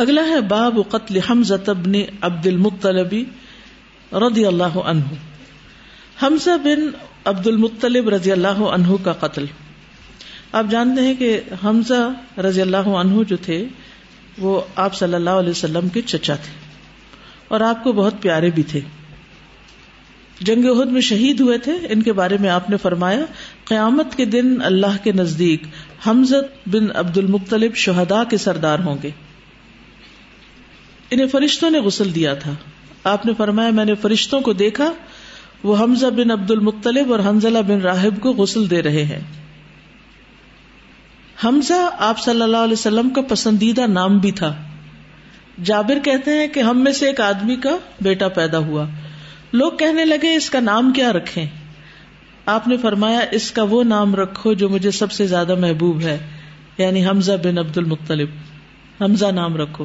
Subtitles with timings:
[0.00, 3.24] اگلا ہے باب قتل حمزہ ابن عبد المطلبی
[4.12, 5.04] رضی اللہ عنہ۔
[6.22, 6.90] حمزہ بن
[7.24, 9.44] عبد المطلب رضی اللہ عنہ کا قتل۔
[10.52, 13.66] آپ جانتے ہیں کہ حمزہ رضی اللہ عنہ جو تھے،
[14.38, 16.52] وہ آپ صلی اللہ علیہ وسلم کے چچا تھے۔
[17.48, 18.80] اور آپ کو بہت پیارے بھی تھے۔
[20.40, 23.24] جنگ عہد میں شہید ہوئے تھے۔ ان کے بارے میں آپ نے فرمایا،
[23.64, 25.62] قیامت کے دن اللہ کے نزدیک
[26.06, 29.10] حمزت بن عبد المختلف شہدا کے سردار ہوں گے۔
[31.10, 32.54] انہیں فرشتوں نے غسل دیا تھا۔
[33.04, 34.92] آپ نے فرمایا، میں نے فرشتوں کو دیکھا،
[35.62, 39.20] وہ حمزہ بن عبد المختلف اور حنزلہ بن راہب کو غسل دے رہے ہیں۔
[41.44, 44.54] حمزہ آپ صلی اللہ علیہ وسلم کا پسندیدہ نام بھی تھا۔
[45.64, 48.86] جابر کہتے ہیں کہ ہم میں سے ایک آدمی کا بیٹا پیدا ہوا۔
[49.52, 51.46] لوگ کہنے لگے، اس کا نام کیا رکھیں؟
[52.46, 56.18] آپ نے فرمایا، اس کا وہ نام رکھو جو مجھے سب سے زیادہ محبوب ہے
[56.78, 58.28] یعنی حمزہ بن عبد المختلف
[59.00, 59.84] حمزہ نام رکھو۔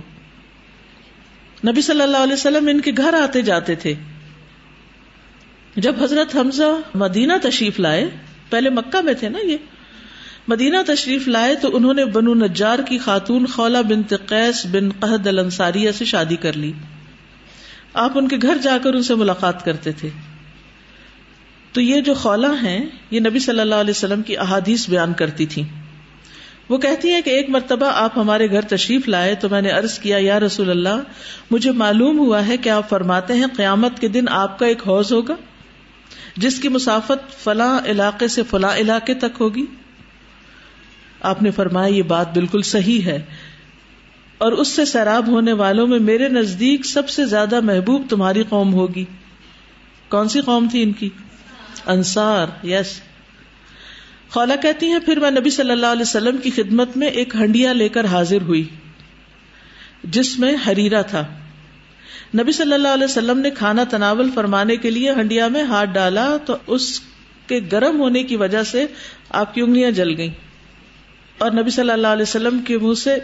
[1.68, 3.94] نبی صلی اللہ علیہ وسلم ان کے گھر آتے جاتے تھے۔
[5.76, 8.10] جب حضرت حمزہ مدینہ تشریف لائے،
[8.49, 9.58] پہلے مکہ میں تھے نا یہ۔
[10.48, 15.27] مدینہ تشریف لائے تو انہوں نے بنو نجار کی خاتون خولا بن قیس بن قہد
[15.27, 16.71] الانصاریہ سے شادی کر لی۔
[17.93, 20.10] آپ ان کے گھر جا کر ان سے ملاقات کرتے تھے۔
[21.71, 25.46] تو یہ جو خولا ہیں، یہ نبی صلی اللہ علیہ وسلم کی احادیث بیان کرتی
[25.46, 25.63] تھی
[26.70, 29.99] وہ کہتی ہیں کہ ایک مرتبہ آپ ہمارے گھر تشریف لائے تو میں نے ارض
[29.99, 31.02] کیا، یا رسول اللہ،
[31.52, 35.13] مجھے معلوم ہوا ہے کہ آپ فرماتے ہیں قیامت کے دن آپ کا ایک حوض
[35.13, 35.36] ہوگا،
[36.38, 39.66] جس کی مسافت فلاں علاقے سے فلاں علاقے تک ہوگی۔
[41.21, 43.21] آپ نے فرمایا، یہ بات بالکل صحیح ہے۔
[44.38, 48.74] اور اس سے سیراب ہونے والوں میں میرے نزدیک سب سے زیادہ محبوب تمہاری قوم
[48.74, 49.05] ہوگی۔
[50.10, 51.10] کون سی قوم تھی ان کی؟
[51.86, 53.02] انصار یس
[54.29, 57.73] خولا کہتی ہیں پھر میں نبی صلی اللہ علیہ وسلم کی خدمت میں ایک ہنڈیا
[57.73, 58.63] لے کر حاضر ہوئی
[60.04, 61.23] جس میں ہریرا تھا۔
[62.40, 66.38] نبی صلی اللہ علیہ وسلم نے کھانا تناول فرمانے کے لیے ہنڈیا میں ہاتھ ڈالا
[66.46, 67.00] تو اس
[67.47, 68.85] کے گرم ہونے کی وجہ سے
[69.30, 70.34] آپ کی انگلیاں جل گئیں۔
[71.38, 73.16] اور نبی صلی اللہ علیہ وسلم کے منہ سے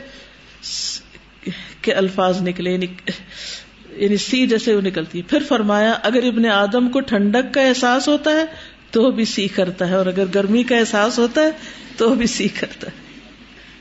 [1.82, 7.54] کے الفاظ نکلے یعنی, سی جیسے وہ نکلتی۔ پھر فرمایا اگر ابن آدم کو ٹھنڈک
[7.54, 8.46] کا احساس ہوتا ہے
[8.92, 11.52] تو بھی سی کرتا ہے اور اگر گرمی کا احساس ہوتا ہے
[11.98, 13.12] تو بھی سی کرتا ہے۔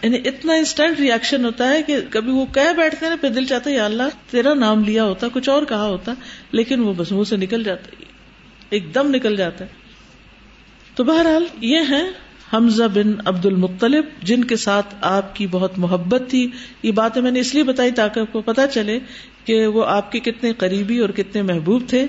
[0.02, 3.44] یعنی اتنا انسٹنٹ ریئیکشن ہوتا ہے کہ کبھی وہ کہہ بیٹھتے ہیں نا، پھر دل
[3.44, 6.14] چاہتا ہے، یا اللہ، تیرا نام لیا ہوتا، کچھ اور کہا ہوتا،
[6.52, 8.04] لیکن وہ بس منہ سے نکل جاتا ہے
[8.70, 9.70] ایک دم نکل جاتا ہے۔
[10.94, 12.02] تو بہرحال یہ ہے
[12.52, 16.50] حمزہ بن عبد المختلف جن کے ساتھ آپ کی بہت محبت تھی۔
[16.82, 18.98] یہ باتیں میں نے اس لیے بتائی تاکہ آپ کو پتا چلے
[19.44, 22.06] کہ وہ آپ کے کتنے قریبی اور کتنے محبوب تھے۔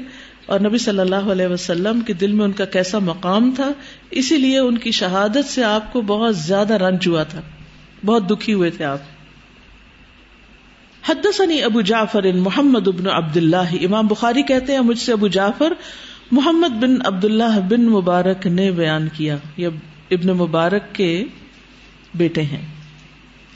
[0.52, 3.72] اور نبی صلی اللہ علیہ وسلم کے دل میں ان کا کیسا مقام تھا،
[4.12, 7.42] اسی لیے ان کی شہادت سے آپ کو بہت زیادہ رنج ہوا تھا۔
[8.06, 8.98] بہت دکھی ہوئے تھے آپ۔
[11.10, 15.74] حدثني ابو جعفر محمد ابن عبد اللہ امام بخاری کہتے ہیں، مجھ سے ابو جعفر
[16.32, 19.68] محمد بن عبد اللہ بن مبارک نے بیان کیا۔ یہ
[20.12, 21.26] ابن مبارک کے
[22.16, 22.66] بیٹے ہیں۔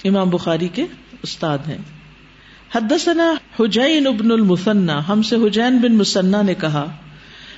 [0.04, 0.86] امام بخاری کے
[1.24, 1.95] استاد ہیں۔
[2.76, 6.86] حدثنا حجین ابن المثنا ہم سے حجین بن مسنا نے کہا،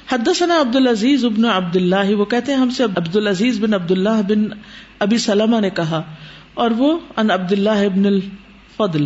[0.10, 3.92] حدثنا عبد العزیز ابن عبد اللہ وہ کہتے ہیں ہم سے عبد العزیز بن عبد
[3.92, 4.44] اللہ بن
[5.00, 6.02] ابی سلمہ نے کہا،
[6.54, 9.06] اور وہ ان عبد اللہ ابن الفضل،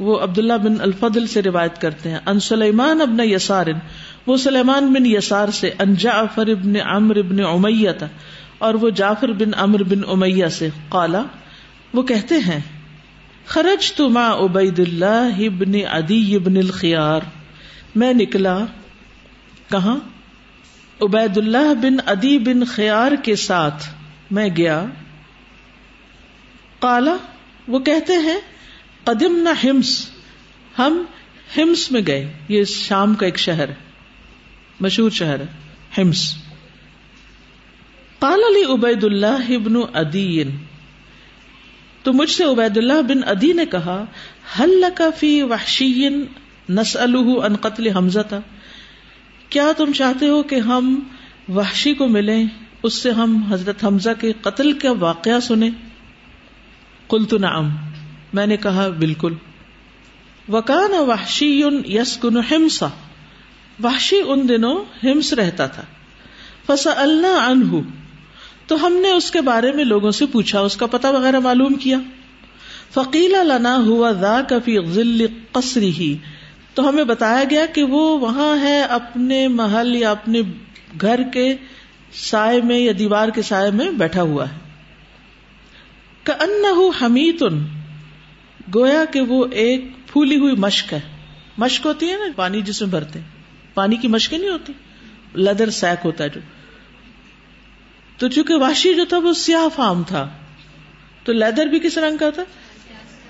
[0.00, 3.66] وہ عبداللہ بن الفضل سے روایت کرتے ہیں۔ ان سلیمان ابن یسار،
[4.26, 8.04] وہ سلیمان بن یسار سے، ان جعفر ابن عمر ابن امیہ،
[8.58, 11.22] اور وہ جعفر بن امر بن امیہ سے، قالا،
[11.94, 12.60] وہ کہتے ہیں
[13.48, 17.20] خرج تو ماں عبید اللہ ابن ادی ابن الخیار۔
[17.94, 18.58] میں نکلا۔
[19.70, 19.96] کہاں؟
[21.00, 23.88] عبید اللہ بن ادی بن خیار کے ساتھ
[24.30, 24.84] میں گیا۔
[26.78, 27.16] کالا
[27.68, 28.40] وہ کہتے ہیں
[29.04, 30.10] قدم نہ ہمس
[30.78, 31.02] ہم
[31.56, 33.74] ہمس میں گئے۔ یہ شام کا ایک شہر ہے
[34.80, 35.46] مشہور شہر ہے
[35.98, 36.34] ہمس
[38.18, 40.42] قال علی عبید اللہ ابن ادی
[42.02, 44.04] تو مجھ سے عبید اللہ بن ادی نے کہا
[44.60, 46.08] حل کا فی وحشی
[46.70, 48.40] نس ان قتل حمزہ تھا
[49.48, 51.00] کیا تم چاہتے ہو کہ ہم
[51.48, 52.44] وحشی کو ملیں،
[52.82, 55.70] اس سے ہم حضرت حمزہ کے قتل کا واقعہ سنیں؟
[57.08, 57.36] کل تو
[58.32, 59.34] میں نے کہا، بالکل۔
[60.48, 62.86] وکان وحشی یس کن ہمسا
[63.82, 65.82] وحشی ان دنوں ہمس رہتا تھا۔
[66.66, 67.76] فسا اللہ انہ
[68.68, 71.74] تو ہم نے اس کے بارے میں لوگوں سے پوچھا، اس کا پتا وغیرہ معلوم
[71.74, 71.98] کیا۔
[72.90, 76.16] فقیلا لنا ہوا دا کفی ذل قصری ہی
[76.74, 80.40] تو ہمیں بتایا گیا کہ وہ وہاں ہے اپنے محل یا اپنے
[81.00, 81.56] گھر کے
[82.12, 84.68] سائے میں یا دیوار کے سائے میں بیٹھا ہوا ہے۔
[86.40, 86.64] ان
[87.02, 87.64] حمیتن
[88.74, 91.00] گویا کہ وہ ایک پھولی ہوئی مشق ہے۔
[91.58, 93.18] مشق ہوتی ہے نا، پانی جس میں بھرتے
[93.74, 94.72] پانی کی مشقیں نہیں ہوتی۔
[95.34, 96.40] لیدر سیک ہوتا ہے جو۔
[98.18, 100.28] تو چونکہ واشی جو تھا وہ سیاہ فام تھا۔
[101.24, 102.42] تو لیدر بھی کس رنگ کا تھا؟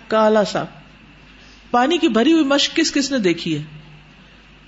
[0.08, 0.64] کالا سا۔
[1.70, 3.62] پانی کی بھری ہوئی مشق کس کس نے دیکھی ہے؟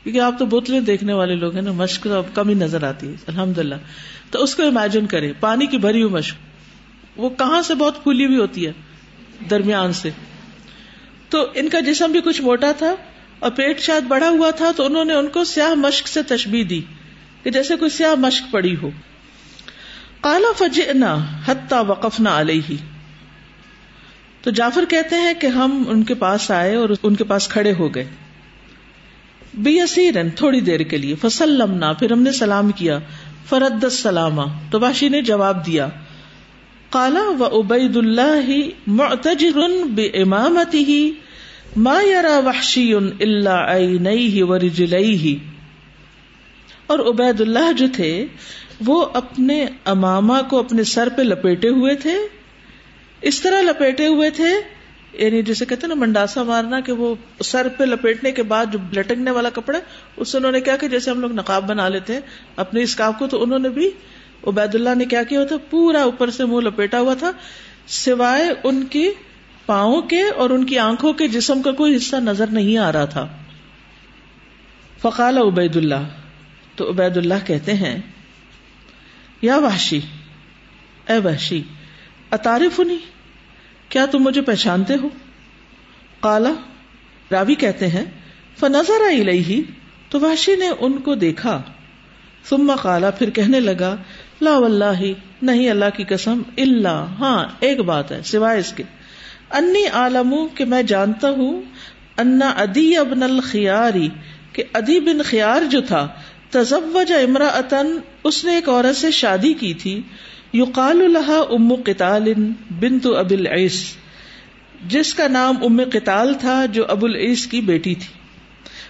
[0.02, 2.84] کیونکہ آپ تو بوتلیں دیکھنے والے لوگ ہیں نا مشق تو اب کم ہی نظر
[2.84, 3.75] آتی ہے۔ الحمد للہ
[4.31, 6.37] تو اس کو امیجن کرے پانی کی بھری ہوئی مشق
[7.17, 8.72] وہ کہاں سے بہت پھولی ہوئی ہوتی ہے؟
[9.50, 10.11] درمیان سے۔
[11.28, 12.94] تو ان کا جسم بھی کچھ موٹا تھا
[13.38, 16.64] اور پیٹ شاید بڑا ہوا تھا، تو انہوں نے ان کو سیاہ مشق سے تشبیح
[16.70, 16.81] دی
[17.43, 18.90] کہ جیسے کوئی سیاہ مشق پڑی ہو۔
[20.20, 22.75] کالا فجنا حتہ وقف نہ علیہ۔
[24.43, 27.72] تو جعفر کہتے ہیں کہ ہم ان کے پاس آئے اور ان کے پاس کھڑے
[27.78, 28.05] ہو گئے۔
[29.55, 32.99] بے تھوڑی دیر کے لیے فسلم پھر ہم نے سلام کیا۔
[33.49, 34.40] فرد السلام،
[34.70, 35.88] تو باشی نے جواب دیا۔
[36.90, 38.50] کالا و عبید اللہ
[38.87, 39.58] معتجر
[39.90, 41.11] بے امامتی ہی
[41.76, 45.38] ما یرا وحشی اللہ عینئی و رجلئی
[46.87, 48.26] اور عبید اللہ جو تھے
[48.87, 52.15] وہ اپنے اماما کو اپنے سر پہ لپیٹے ہوئے تھے،
[53.23, 54.50] اس طرح لپیٹے ہوئے تھے
[55.12, 59.31] یعنی جسے کہتے نا منڈاسا مارنا، کہ وہ سر پہ لپیٹنے کے بعد جو لٹکنے
[59.31, 59.79] والا کپڑا
[60.17, 62.21] اس سے انہوں نے کیا کہ جیسے ہم لوگ نقاب بنا لیتے ہیں،
[62.56, 63.91] اپنے اس کاپ کو تو انہوں نے بھی،
[64.47, 67.31] عبید اللہ نے کیا کیا تھا، پورا اوپر سے منہ لپیٹا ہوا تھا،
[67.87, 69.11] سوائے ان کی
[69.67, 73.05] پاؤں کے اور ان کی آنکھوں کے جسم کا کوئی حصہ نظر نہیں آ رہا
[73.05, 73.27] تھا۔
[75.00, 76.09] فقال عبید اللہ،
[76.77, 77.99] تو عبید اللہ کہتے ہیں
[79.43, 80.01] یا وحشی؟
[81.09, 81.63] اے وحشی
[82.31, 82.99] اتارف نہیں
[83.89, 85.09] کیا تم مجھے پہچانتے ہو؟
[86.21, 86.53] کالا
[87.33, 88.05] راوی کہتے ہیں،
[88.61, 89.63] فنظر آئی
[90.09, 91.63] تو واشی نے ان کو دیکھا۔
[92.45, 93.97] ثم کالا پھر کہنے لگا،
[94.41, 95.03] لا واللہ،
[95.43, 98.83] نہیں اللہ کی قسم اللہ ہاں ایک بات ہے، سوائے اس کے۔
[99.51, 101.63] انی عالم کہ میں جانتا ہوں،
[102.19, 104.09] انا ادی ابن الخیاری،
[104.53, 106.09] کہ ادی بن خیار جو تھا
[106.50, 107.61] تزوج امرا
[108.25, 110.02] اس نے ایک عورت سے شادی کی تھی،
[110.52, 112.32] یقال الحا ام قتال
[112.81, 113.97] بنت اب العیس،
[114.88, 118.14] جس کا نام ام قتال تھا جو ابو العیس کی بیٹی تھی۔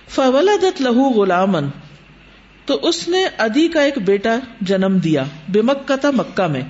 [0.09, 1.69] فولدت لہو غلامن
[2.65, 6.63] تو اس نے ادی کا ایک بیٹا جنم دیا بے مکہ مکہ میں۔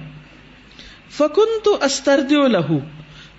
[1.10, 2.78] فکن تو استرد لہو،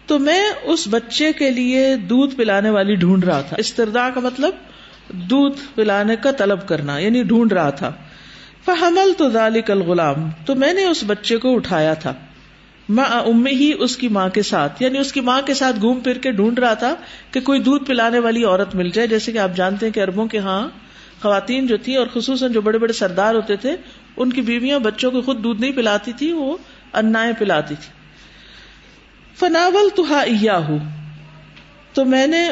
[0.05, 4.51] تو میں اس بچے کے لیے دودھ پلانے والی ڈھونڈ رہا تھا۔ استردا کا مطلب
[5.09, 7.91] دودھ پلانے کا طلب کرنا یعنی ڈھونڈ رہا تھا۔
[8.65, 12.13] فحمل تو ذالک الغلام، تو میں نے اس بچے کو اٹھایا تھا۔
[12.89, 15.99] ماں ام ہی اس کی ماں کے ساتھ۔ یعنی اس کی ماں کے ساتھ گھوم
[15.99, 16.95] پھر کے ڈھونڈ رہا تھا
[17.31, 20.27] کہ کوئی دودھ پلانے والی عورت مل جائے۔ جیسے کہ آپ جانتے ہیں کہ اربوں
[20.27, 20.67] کے ہاں
[21.21, 23.75] خواتین جو تھی اور خصوصاً جو بڑے بڑے سردار ہوتے تھے،
[24.17, 26.57] ان کی بیویاں بچوں کو خود دودھ نہیں پلاتی تھی وہ
[26.93, 27.93] انا پلاتی تھی
[29.39, 30.03] فناول تو
[30.67, 30.79] ہوں
[31.93, 32.49] تو میں نے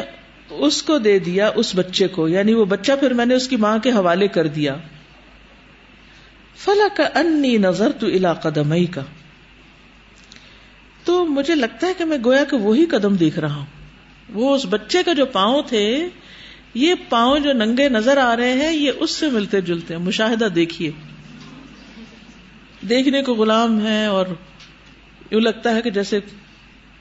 [0.50, 3.56] اس کو دے دیا اس بچے کو یعنی وہ بچہ پھر میں نے اس کی
[3.56, 4.76] ماں کے حوالے کر دیا۔
[6.56, 9.00] فلا کا انی نظر تو الا قدم کا
[11.04, 13.66] تو مجھے لگتا ہے کہ میں گویا کہ وہی قدم دیکھ رہا ہوں۔
[14.32, 16.08] وہ اس بچے کا جو پاؤں تھے،
[16.74, 20.44] یہ پاؤں جو ننگے نظر آ رہے ہیں، یہ اس سے ملتے جلتے ہیں۔ مشاہدہ
[20.44, 20.90] دیکھیے۔
[22.88, 24.26] دیکھنے کو غلام ہے اور
[25.30, 26.20] یوں لگتا ہے کہ جیسے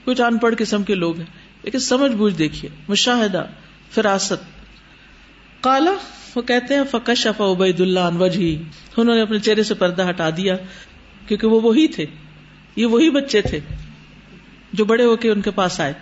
[0.06, 3.46] کچھ ان پڑھ قسم کے لوگ ہیں۔ لیکن سمجھ بوجھ دیکھیے، مشاہدہ،
[3.92, 4.60] فراست۔
[5.64, 5.92] کالا
[6.36, 8.56] وہ کہتے ہیں فکش افا عبید اللہ وجہ
[8.98, 10.56] انہوں نے اپنے چہرے سے پردہ ہٹا دیا،
[11.28, 12.06] کیونکہ وہ وہی تھے۔
[12.76, 13.60] یہ وہی بچے تھے
[14.74, 15.94] جو بڑے ہو کے ان کے پاس آئے۔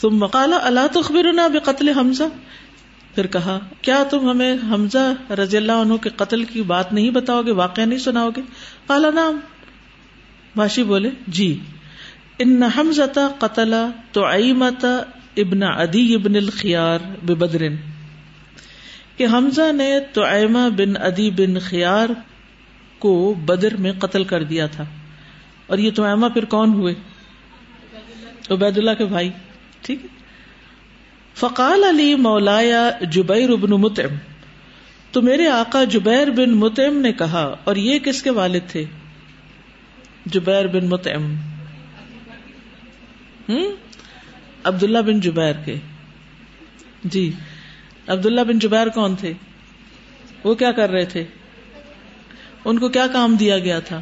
[0.00, 2.22] تم مکالا اللہ تخبر بے قتل حمزہ؟
[3.14, 7.42] پھر کہا، کیا تم ہمیں حمزہ رضی اللہ عنہ کے قتل کی بات نہیں بتاؤ
[7.42, 8.40] گے، واقعہ نہیں سناؤ گے؟
[8.86, 9.40] کالا نام
[10.56, 11.60] باشی بولے جی۔
[12.38, 13.74] ان حمزہ قتل
[14.12, 14.24] تو
[15.36, 17.76] ابن ادی ابن الخیار بے بدرن
[19.16, 20.22] کہ حمزہ نے تو
[20.76, 22.08] بن ادی بن خیار
[22.98, 24.84] کو بدر میں قتل کر دیا تھا۔
[25.66, 26.94] اور یہ تو پھر کون ہوئے؟
[28.50, 29.30] عبید اللہ کے بھائی۔
[29.82, 30.08] ٹھیک ہے۔
[31.34, 34.14] فقال علی مولایا جبیر ابن متم
[35.12, 38.84] تو میرے آقا جبیر بن متم نے کہا، اور یہ کس کے والد تھے؟
[40.26, 41.34] جبیر بن متم
[43.48, 43.76] ہوں؟
[44.64, 45.76] عبداللہ بن جبیر کے۔
[47.04, 47.32] جی
[48.06, 49.32] عبداللہ بن جبیر کون تھے؟
[50.44, 51.24] وہ کیا کر رہے تھے؟
[52.64, 54.00] ان کو کیا کام دیا گیا تھا؟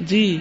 [0.00, 0.38] جی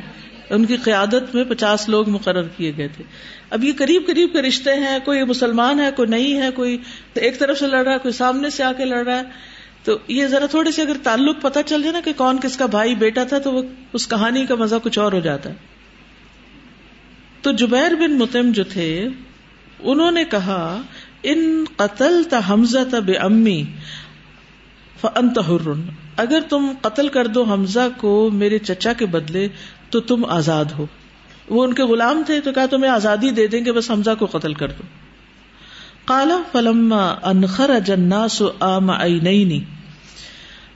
[0.50, 3.04] ان کی قیادت میں پچاس لوگ مقرر کیے گئے تھے۔
[3.50, 6.78] اب یہ قریب قریب کے رشتے ہیں، کوئی مسلمان ہے، کوئی نہیں ہے، کوئی
[7.14, 9.24] ایک طرف سے لڑ رہا ہے، کوئی سامنے سے آ کے لڑ رہا ہے۔
[9.84, 12.66] تو یہ ذرا تھوڑے سے اگر تعلق پتہ چل جائے نا کہ کون کس کا
[12.66, 15.73] بھائی بیٹا تھا، تو وہ اس کہانی کا مزہ کچھ اور ہو جاتا ہے۔
[17.44, 19.08] تو جبیر بن متم جو تھے،
[19.80, 20.82] انہوں نے کہا،
[21.24, 23.64] ان قتل تا حمزہ تب امی
[25.02, 25.30] فن
[26.18, 29.48] اگر تم قتل کر دو حمزہ کو میرے چچا کے بدلے،
[29.90, 30.86] تو تم آزاد ہو۔
[31.50, 34.26] وہ ان کے غلام تھے، تو کہا، تمہیں آزادی دے دیں گے، بس حمزہ کو
[34.26, 34.84] قتل کر دو۔
[36.06, 39.64] کالا فلم انخر جناس آم نئی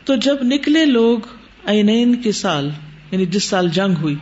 [0.05, 1.19] تو جب نکلے لوگ
[1.65, 2.69] این کے سال
[3.11, 4.15] یعنی جس سال جنگ ہوئی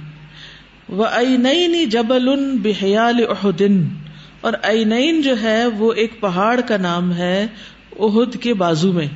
[0.89, 1.05] وہ
[1.37, 3.87] نئی جبل بحیال احدن
[4.41, 7.47] اور این جو ہے وہ ایک پہاڑ کا نام ہے
[7.99, 9.07] اہد کے بازو میں۔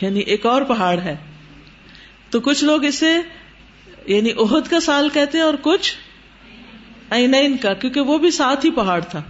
[0.00, 1.16] یعنی ایک اور پہاڑ ہے۔
[2.30, 3.16] تو کچھ لوگ اسے
[4.06, 5.94] یعنی عہد کا سال کہتے ہیں اور کچھ
[7.10, 9.22] این کا، کیونکہ وہ بھی ساتھ ہی پہاڑ تھا۔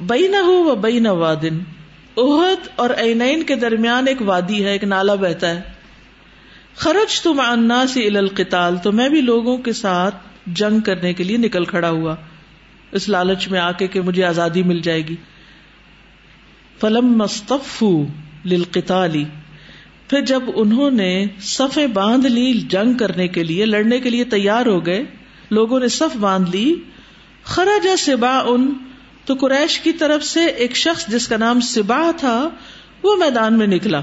[0.00, 1.58] بئی نہ ہو وہ بئی نہ وادن
[2.16, 5.71] اہد اور این کے درمیان ایک وادی ہے، ایک نالا بہتا ہے۔
[6.76, 10.14] خرچ تم انا سے القتال، تو میں بھی لوگوں کے ساتھ
[10.46, 12.16] جنگ کرنے کے لیے نکل کھڑا ہوا۔
[12.92, 15.16] اس لالچ میں آ کے کہ مجھے آزادی مل جائے گی۔
[16.80, 17.84] فلم مستف
[18.44, 19.24] للقتالی
[20.08, 24.66] پھر جب انہوں نے صفیں باندھ لی جنگ کرنے کے لیے، لڑنے کے لیے تیار
[24.66, 25.04] ہو گئے،
[25.50, 26.74] لوگوں نے صف باندھ لی۔
[27.42, 28.74] خرج سبا ان
[29.24, 32.48] تو قریش کی طرف سے ایک شخص جس کا نام سبا تھا،
[33.02, 34.00] وہ میدان میں نکلا۔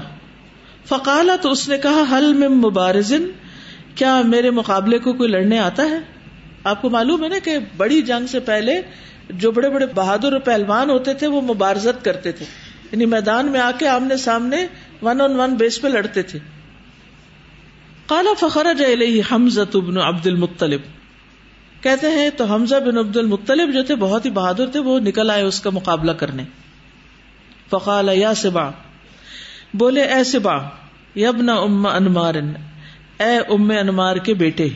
[0.88, 3.24] فقالا تو اس نے کہا، حل میں مبارزن،
[3.94, 5.98] کیا میرے مقابلے کو کوئی لڑنے آتا ہے؟
[6.64, 8.82] آپ کو معلوم ہے نا کہ بڑی جنگ سے پہلے
[9.30, 12.46] جو بڑے بڑے بہادر اور پہلوان ہوتے تھے، وہ مبارزت کرتے تھے۔
[12.92, 14.66] یعنی میدان میں آ کے آمنے سامنے
[15.02, 16.38] ون آن ون بیس پہ لڑتے تھے۔
[18.06, 18.66] کالا فخر
[19.32, 20.80] حمزہ ابن عبد المطلب۔
[21.80, 25.30] کہتے ہیں، تو حمزہ بن عبد المطلب جو تھے، بہت ہی بہادر تھے، وہ نکل
[25.30, 26.44] آئے اس کا مقابلہ کرنے۔
[27.70, 28.70] فقال، یا سبا
[29.74, 30.56] بولے، اے سبا
[31.16, 32.34] یبن ام انمار،
[33.18, 34.68] اے ام انمار کے بیٹے،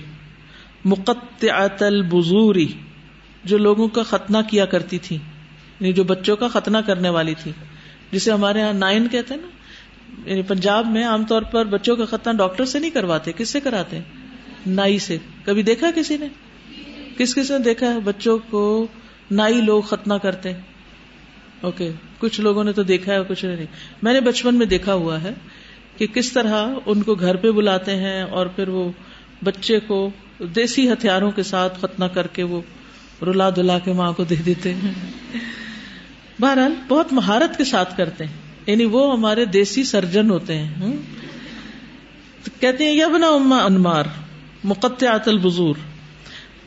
[0.85, 2.67] مقطعت البزوری
[3.45, 5.17] جو لوگوں کا ختنہ کیا کرتی تھی
[5.81, 7.53] یعنی جو بچوں کا ختنہ کرنے والی تھی،
[8.13, 9.49] جسے ہمارے یہاں نائن کہتے ہیں نا
[10.31, 13.61] یعنی پنجاب میں عام طور پر بچوں کا ختنہ ڈاکٹر سے نہیں کرواتے، کس سے
[13.61, 14.01] کراتے
[14.67, 16.29] نائی سے۔ کبھی دیکھا کسی نے؟
[17.19, 18.87] کس کس نے دیکھا ہے بچوں کو
[19.31, 20.53] نائی لوگ ختنہ کرتے
[21.61, 21.91] اوکے۔
[22.25, 23.67] کچھ لوگوں نے تو دیکھا ہے کچھ نہیں۔
[24.03, 25.33] میں نے بچپن میں دیکھا ہوا ہے
[25.97, 28.93] کہ کس طرح ان کو گھر پہ بلاتے ہیں اور پھر وہ
[29.45, 32.61] بچے کو دیسی ہتھیاروں کے ساتھ ختنہ کر کے وہ
[33.23, 34.93] رلا دلا کے ماں کو دے دیتے ہیں۔
[36.41, 38.33] بہرحال بہت مہارت کے ساتھ کرتے ہیں۔
[38.67, 40.97] یعنی وہ ہمارے دیسی سرجن ہوتے ہیں۔
[42.61, 44.05] کہتے ہیں، یبنا اما انمار،
[44.65, 45.75] مقطعات البزور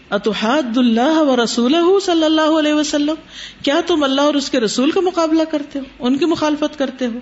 [0.09, 3.15] اتحاد اللہ و رسول صلی اللہ علیہ وسلم؟
[3.63, 7.05] کیا تم اللہ اور اس کے رسول کا مقابلہ کرتے ہو؟ ان کی مخالفت کرتے
[7.05, 7.19] ہو؟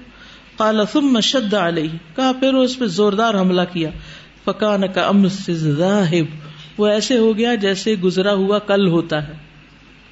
[0.58, 3.90] کالا ثم شد علیہ۔ کہا، پھر اس پہ زوردار حملہ کیا۔
[4.46, 6.26] فکان کا ام ذاہب
[6.78, 9.34] وہ ایسے ہو گیا جیسے گزرا ہوا کل ہوتا ہے۔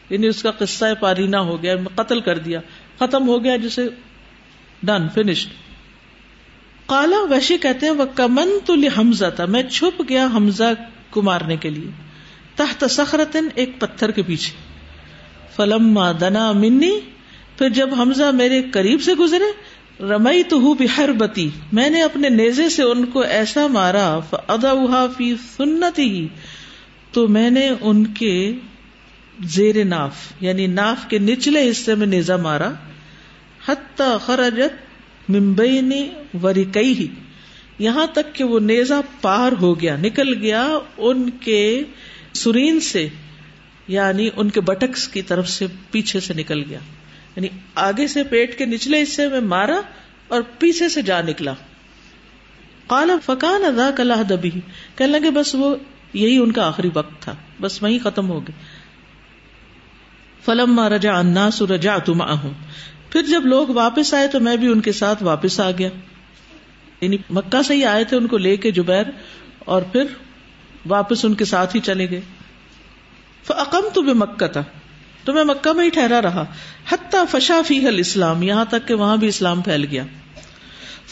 [0.09, 2.59] یعنی اس کا قصہ پارینہ ہو گیا، قتل کر دیا۔
[2.99, 3.87] ختم ہو گیا جسے۔
[4.83, 5.49] ڈن فنشڈ
[6.85, 10.73] کالا ویشی کہتے ہیں وہ کمن تو حمزہ تھا میں چھپ گیا حمزہ
[11.09, 12.12] کو مارنے کے لیے۔
[12.55, 14.51] تحت سخرتن ایک پتھر کے پیچھے۔
[15.55, 16.99] فلم دنا منی،
[17.57, 19.51] پھر جب حمزہ میرے قریب سے گزرے
[19.99, 25.05] رمئی تو ہوں بحر بتی میں نے اپنے نیزے سے ان کو ایسا مارا ادا
[25.17, 26.27] فی سنتی ہی
[27.11, 28.53] تو میں نے ان کے
[29.45, 32.71] زیر ناف یعنی ناف کے نچلے حصے میں نیزا مارا،
[33.67, 35.79] حتی خرجت ممبئی
[36.43, 37.07] وری کئی ہی
[37.79, 40.67] یہاں تک کہ وہ نیزا پار ہو گیا، نکل گیا
[40.97, 41.83] ان کے
[42.33, 43.09] سرین سے
[43.87, 46.79] یعنی ان کے بٹکس کی طرف سے پیچھے سے نکل گیا۔
[47.35, 49.81] یعنی آگے سے پیٹ کے نچلے حصے میں مارا
[50.27, 51.53] اور پیچھے سے جا نکلا۔
[52.87, 54.49] کالا فکان ادا کلا دبی
[54.95, 55.75] کہنے لگے، بس وہ
[56.13, 58.83] یہی ان کا آخری وقت تھا۔ بس وہی ختم ہو گئے۔
[60.45, 62.53] فلم رجا انا سرجا تم آہوں
[63.09, 65.89] پھر جب لوگ واپس آئے تو میں بھی ان کے ساتھ واپس آ گیا۔
[67.01, 69.03] یعنی مکہ سے ہی آئے تھے ان کو لے کے جبیر
[69.59, 70.03] اور پھر
[70.85, 72.21] واپس ان کے ساتھ ہی چلے گئے۔
[73.43, 74.63] فقم تو بے مکہ تھا
[75.23, 76.45] تو میں مکہ میں ہی ٹھہرا رہا۔
[76.89, 80.03] حتیٰ فشا فی حل اسلام یہاں تک کہ وہاں بھی اسلام پھیل گیا۔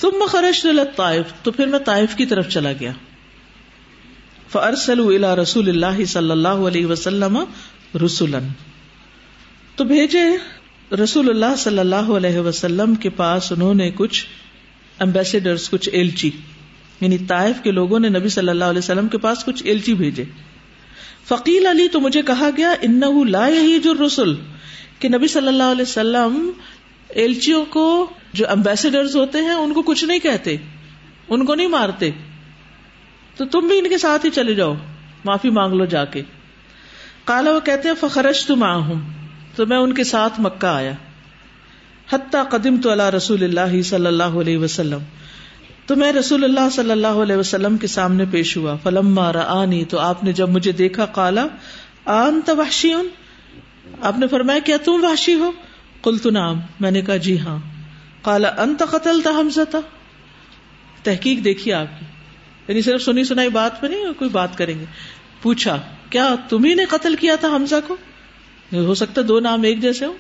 [0.02, 2.92] ثم خرجت طائف تو پھر میں طائف کی طرف چلا گیا۔
[4.50, 7.44] فارسلوا الى رسول اللہ صلی اللہ علیہ وسلم
[8.06, 8.40] رسولا
[9.76, 10.24] تو بھیجے
[10.96, 14.26] رسول اللہ صلی اللہ علیہ وسلم کے پاس انہوں نے کچھ
[15.00, 16.32] امبیسڈرس کچھ ایلچی۔
[17.02, 20.24] یعنی طائف کے لوگوں نے نبی صلی اللہ علیہ وسلم کے پاس کچھ ایلچی بھیجے۔
[21.28, 23.50] فقیل علی تو مجھے کہا گیا ان لا
[23.84, 24.36] جو رسول
[25.00, 26.52] کہ نبی صلی اللہ علیہ وسلم
[27.10, 30.58] ایلچیوں کو جو امبیسڈر ہوتے ہیں، ان کو کچھ نہیں کہتے،
[31.30, 32.12] ان کو نہیں مارتے۔
[33.36, 34.74] تو تم بھی ان کے ساتھ ہی چلے جاؤ،
[35.26, 36.22] معافی مانگ لو جا کے۔
[37.26, 39.02] کالا وہ کہتے ہیں فخرش تو ماں ہوں
[39.56, 40.94] تو میں ان کے ساتھ مکہ آیا۔
[42.12, 45.00] حتیٰ قدم تو اللہ رسول اللہ صلی اللہ علیہ وسلم۔
[45.92, 50.00] تو میں رسول اللہ صلی اللہ علیہ وسلم کے سامنے پیش ہوا۔ فلم آنی تو
[50.00, 51.48] آپ نے جب مجھے دیکھا کالا
[52.06, 52.94] آن وحشی
[54.02, 55.52] آپ نے فرمایا، کیا تم وحشی ہو؟
[56.04, 57.58] کل تو نام میں نے کہا جی ہاں۔
[58.22, 59.80] کالا انت قتل تھا حمزہ تھا
[61.04, 62.06] تحقیق دیکھیے آپ کی۔
[62.68, 64.86] یعنی صرف سنی سنائی بات پہ نہیں، کوئی بات کریں گے۔
[65.42, 65.78] پوچھا،
[66.10, 67.98] کیا تمہیں نے قتل کیا تھا حمزہ کو؟
[68.74, 70.14] ہو سکتا دو نام ایک جیسے ہو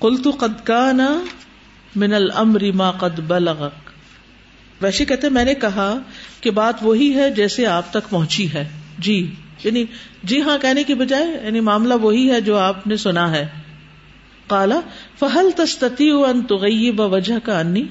[0.00, 1.24] کل تو قد کا نا
[1.96, 3.93] من المری ما قد بلغک۔
[4.84, 5.98] ویسے کہتے میں نے کہا
[6.40, 9.84] کہ بات وہی ہے جیسے آپ تک پہنچی ہے۔ جی یعنی
[10.22, 13.46] جی ہاں کہنے کی بجائے یعنی معاملہ وہی ہے جو آپ نے سنا ہے۔
[14.46, 14.80] کالا
[15.18, 17.82] فہل تستی ان تغی وجہ کا انی؟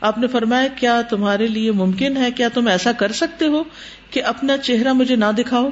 [0.00, 3.62] آپ نے فرمایا، کیا تمہارے لیے ممکن ہے؟ کیا تم ایسا کر سکتے ہو
[4.10, 5.70] کہ اپنا چہرہ مجھے نہ دکھاؤ؟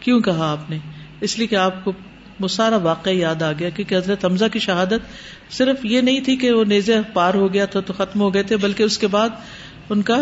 [0.00, 0.78] کیوں کہا آپ نے؟
[1.20, 1.92] اس لیے کہ آپ کو
[2.40, 5.00] وہ سارا واقعہ یاد آ گیا کیونکہ حضرت حمزہ کی شہادت
[5.50, 8.42] صرف یہ نہیں تھی کہ وہ نیزے پار ہو گیا تھا تو ختم ہو گئے
[8.42, 9.28] تھے، بلکہ اس کے بعد
[9.90, 10.16] ان کا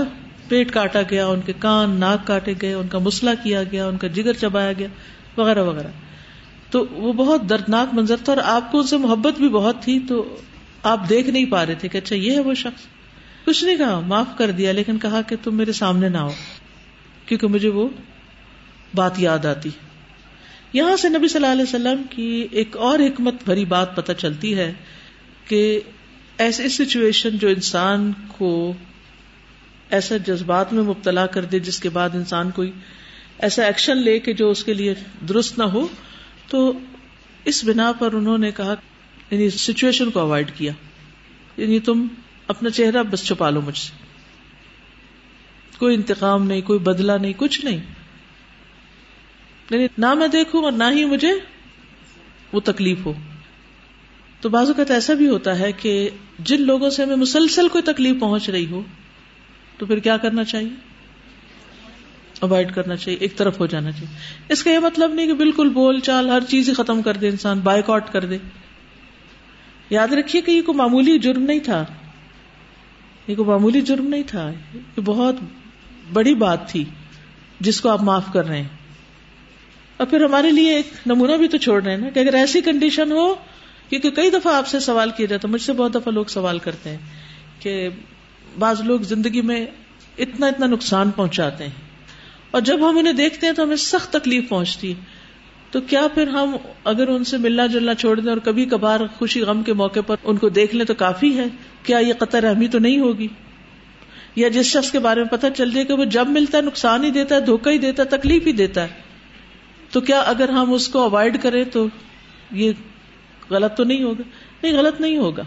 [0.48, 3.96] پیٹ کاٹا گیا، ان کے کان، ناک کاٹے گئے، ان کا مسئلہ کیا گیا، ان
[3.96, 4.88] کا جگر چبایا گیا،
[5.36, 5.88] وغیرہ وغیرہ۔
[6.70, 10.00] تو وہ بہت دردناک منظر تھا اور آپ کو ان سے محبت بھی بہت تھی،
[10.00, 10.36] تو
[10.82, 12.82] آپ دیکھ نہیں پا رہے تھے کہ اچھا یہ ہے وہ شخص۔
[13.44, 16.32] کچھ نہیں کہا، معاف کر دیا، لیکن کہا کہ تم میرے سامنے نہ ہو
[17.26, 17.88] کیونکہ مجھے وہ
[18.94, 19.70] بات یاد آتی۔
[20.76, 24.58] یہاں سے نبی صلی اللہ علیہ وسلم کی ایک اور حکمت بھری بات پتہ چلتی
[24.58, 24.72] ہے
[25.48, 25.80] کہ
[26.38, 28.74] ایسی سچویشن جو انسان کو
[29.90, 32.72] ایسا جذبات میں مبتلا کر دے، جس کے بعد انسان کوئی
[33.38, 34.94] ایسا ایکشن لے کہ جو اس کے لیے
[35.28, 35.88] درست نہ ہو،
[36.48, 36.78] تو
[37.44, 38.74] اس بنا پر انہوں نے کہا
[39.30, 40.72] یعنی سچویشن کو اوائڈ کیا۔
[41.56, 42.06] یعنی تم
[42.48, 43.92] اپنا چہرہ بس چھپا لو مجھ سے۔
[45.78, 47.80] کوئی انتقام نہیں، کوئی بدلا نہیں، کچھ نہیں۔
[49.70, 51.32] یعنی نہ میں دیکھوں اور نہ ہی مجھے
[52.52, 53.12] وہ تکلیف ہو۔
[54.40, 58.20] تو بعض اوقات ایسا بھی ہوتا ہے کہ جن لوگوں سے ہمیں مسلسل کوئی تکلیف
[58.20, 58.82] پہنچ رہی ہو،
[59.78, 60.68] تو پھر کیا کرنا چاہیے؟
[62.40, 64.06] اوائڈ کرنا چاہیے، ایک طرف ہو جانا چاہیے۔
[64.48, 67.28] اس کا یہ مطلب نہیں کہ بالکل بول چال ہر چیز ہی ختم کر دے،
[67.28, 68.38] انسان بائک آؤٹ کر دے۔
[69.90, 71.84] یاد رکھیے کہ یہ کوئی معمولی جرم نہیں تھا۔
[73.26, 75.34] یہ کوئی معمولی جرم نہیں تھا۔ یہ بہت
[76.12, 76.84] بڑی بات تھی
[77.60, 78.75] جس کو آپ معاف کر رہے ہیں۔
[79.96, 82.60] اور پھر ہمارے لیے ایک نمونہ بھی تو چھوڑ رہے ہیں نا کہ اگر ایسی
[82.60, 83.34] کنڈیشن ہو
[83.88, 86.90] کیونکہ کئی دفعہ آپ سے سوال کیا جاتا مجھ سے بہت دفعہ لوگ سوال کرتے
[86.90, 86.98] ہیں
[87.60, 87.88] کہ
[88.58, 89.66] بعض لوگ زندگی میں
[90.18, 91.70] اتنا اتنا نقصان پہنچاتے ہیں
[92.50, 95.26] اور جب ہم انہیں دیکھتے ہیں تو ہمیں سخت تکلیف پہنچتی ہے۔
[95.70, 99.40] تو کیا پھر ہم اگر ان سے ملنا جلنا چھوڑ دیں اور کبھی کبھار خوشی
[99.40, 101.44] غم کے موقع پر ان کو دیکھ لیں تو کافی ہے۔
[101.82, 103.28] کیا یہ قطر رحمی تو نہیں ہوگی؟
[104.36, 107.04] یا جس شخص کے بارے میں پتہ چل جائے کہ وہ جب ملتا ہے نقصان
[107.04, 109.05] ہی دیتا ہے، دھوکہ ہی دیتا ہے، تکلیف ہی دیتا ہے۔
[109.90, 111.86] تو کیا اگر ہم اس کو اوائڈ کریں تو
[112.50, 112.72] یہ
[113.50, 114.22] غلط تو نہیں ہوگا؟
[114.62, 115.42] نہیں، غلط نہیں ہوگا۔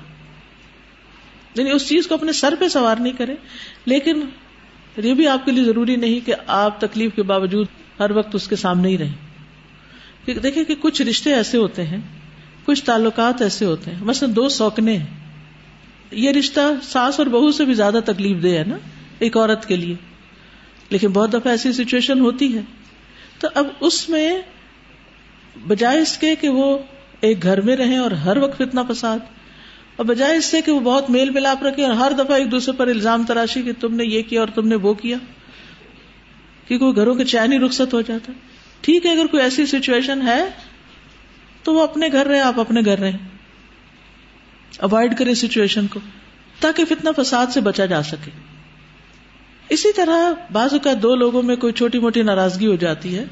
[1.56, 3.36] یعنی اس چیز کو اپنے سر پہ سوار نہیں کرے
[3.86, 4.22] لیکن
[4.98, 7.68] یہ بھی آپ کے لیے ضروری نہیں کہ آپ تکلیف کے باوجود
[8.00, 9.14] ہر وقت اس کے سامنے ہی رہیں۔
[10.40, 11.98] دیکھیں کہ کچھ رشتے ایسے ہوتے ہیں،
[12.66, 15.06] کچھ تعلقات ایسے ہوتے ہیں۔ مثلا دو سوکنے ہیں۔
[16.12, 18.78] یہ رشتہ ساس اور بہو سے بھی زیادہ تکلیف دہ ہے نا،
[19.20, 19.96] ایک عورت کے لیے۔
[20.90, 22.62] لیکن بہت دفعہ ایسی سچویشن ہوتی ہے۔
[23.40, 24.30] تو اب اس میں
[25.68, 26.78] بجائے اس کے کہ وہ
[27.22, 29.20] ایک گھر میں رہیں اور ہر وقت اتنا فساد،
[29.96, 32.74] اور بجائے اس سے کہ وہ بہت میل ملاپ رکھے اور ہر دفعہ ایک دوسرے
[32.78, 35.18] پر الزام تراشی کہ تم نے یہ کیا اور تم نے وہ کیا
[36.68, 38.32] کیونکہ وہ گھروں کے چین ہی رخصت ہو جاتا۔
[38.82, 40.44] ٹھیک ہے، اگر کوئی ایسی سچویشن ہے
[41.64, 43.18] تو وہ اپنے گھر رہے آپ اپنے گھر رہے
[44.80, 46.00] اوائڈ کرے سچویشن کو،
[46.60, 48.32] تاکہ فتنا فساد سے بچا جا سکے۔
[49.70, 53.26] اسی طرح بعض اوقات دو لوگوں میں کوئی چھوٹی موٹی ناراضگی ہو جاتی ہے،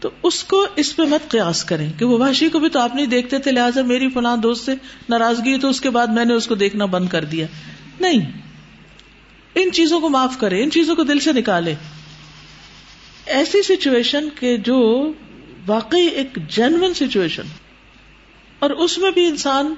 [0.00, 2.94] تو اس کو اس پہ مت قیاس کریں، کہ وہ وحشی کو بھی تو آپ
[2.94, 4.74] نہیں دیکھتے تھے، لہٰذا میری فلاں دوست سے
[5.08, 7.46] ناراضگی تو اس کے بعد میں نے اس کو دیکھنا بند کر دیا۔
[8.00, 8.46] نہیں۔
[9.54, 11.74] ان چیزوں کو معاف کرے ان چیزوں کو دل سے نکالے
[13.26, 15.12] ایسی سچویشن کے جو
[15.66, 17.42] واقعی ایک جینون سچویشن
[18.58, 19.74] اور اس میں بھی انسان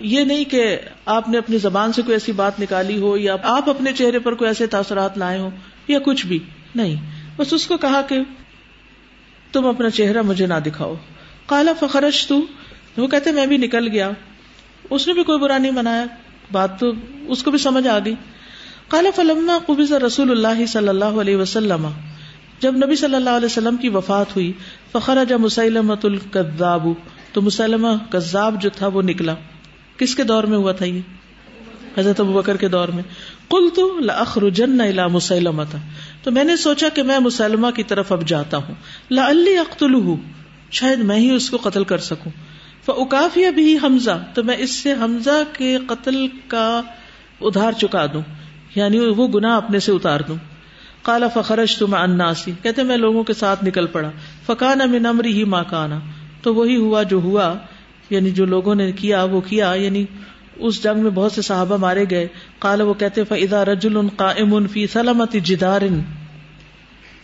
[0.00, 3.70] یہ نہیں کہ آپ نے اپنی زبان سے کوئی ایسی بات نکالی ہو یا آپ
[3.70, 5.50] اپنے چہرے پر کوئی ایسے تاثرات لائے ہو
[5.88, 6.38] یا کچھ بھی،
[6.74, 6.96] نہیں۔
[7.36, 8.18] بس اس کو کہا کہ
[9.52, 10.94] تم اپنا چہرہ مجھے نہ دکھاؤ۔
[11.46, 12.40] کالا فخرش تو
[12.96, 14.10] وہ کہتے، میں بھی نکل گیا۔
[14.90, 16.04] اس نے بھی کوئی برا نہیں منایا۔
[16.52, 16.92] بات تو
[17.28, 18.14] اس کو بھی سمجھ آ گئی۔
[18.88, 21.86] کالا فلما قبض رسول اللہ صلی اللہ علیہ وسلم۔
[22.60, 24.52] جب نبی صلی اللہ علیہ وسلم کی وفات ہوئی
[24.92, 26.88] فخر جب مسلمت القذاب
[27.32, 29.34] تو مسلمہ کذاب جو تھا، وہ نکلا۔
[30.00, 31.00] کس کے دور میں ہوا تھا یہ؟
[31.98, 33.02] حضرت ابو بکر کے دور میں۔
[33.50, 35.78] کل تو لخرجن الا مسلم تھا
[36.22, 38.74] تو میں نے سوچا کہ میں مسلمہ کی طرف اب جاتا ہوں۔
[39.10, 39.24] لا
[39.60, 39.94] اختل
[40.70, 42.32] شاید میں ہی اس کو قتل کر سکوں۔
[42.88, 46.82] اکافیا بھی حمزہ۔ تو میں اس سے حمزہ کے قتل کا
[47.40, 48.22] ادھار چکا دوں۔
[48.74, 50.36] یعنی وہ گنا اپنے سے اتار دوں۔
[51.02, 54.10] کالا فخرش تو میں اناسی کہتے میں لوگوں کے ساتھ نکل پڑا۔
[54.46, 55.98] فکان امن امری ہی ماں کانا۔
[56.42, 57.54] تو وہی ہوا جو ہوا۔
[58.10, 60.04] یعنی جو لوگوں نے کیا، وہ کیا یعنی
[60.56, 64.86] اس جنگ میں بہت سے صحابہ مارے گئے۔ کالا وہ کہتے فضا رجل قائم فی
[64.86, 65.80] سلامت جدار۔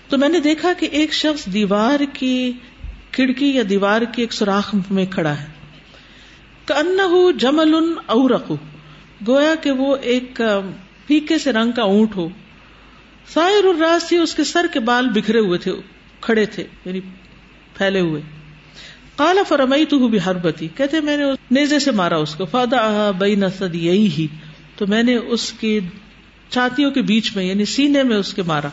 [0.09, 2.53] تو میں نے دیکھا کہ ایک شخص دیوار کی
[3.13, 5.47] کھڑکی یا دیوار کی ایک سوراخ میں کھڑا ہے۔
[6.67, 7.75] کہ جمل
[8.07, 8.53] اورق
[9.29, 10.41] گویا کہ وہ ایک
[11.07, 12.29] پھیکے سے رنگ کا اونٹ ہو۔
[13.35, 15.73] سائر الراس اس کے سر کے بال بکھرے ہوئے تھے،
[16.21, 17.01] کھڑے تھے یعنی
[17.75, 18.36] پھیلے ہوئے۔
[19.17, 23.35] کالا فرمئی تو بھی ہربتی کہتے میں نے نیزے سے مارا اس کو۔ فادا بئی
[23.35, 24.27] نسد یہی ہی
[24.77, 25.81] تو میں نے اس کی
[26.51, 28.69] چھاتیوں کے بیچ میں یعنی سینے میں اس کے مارا۔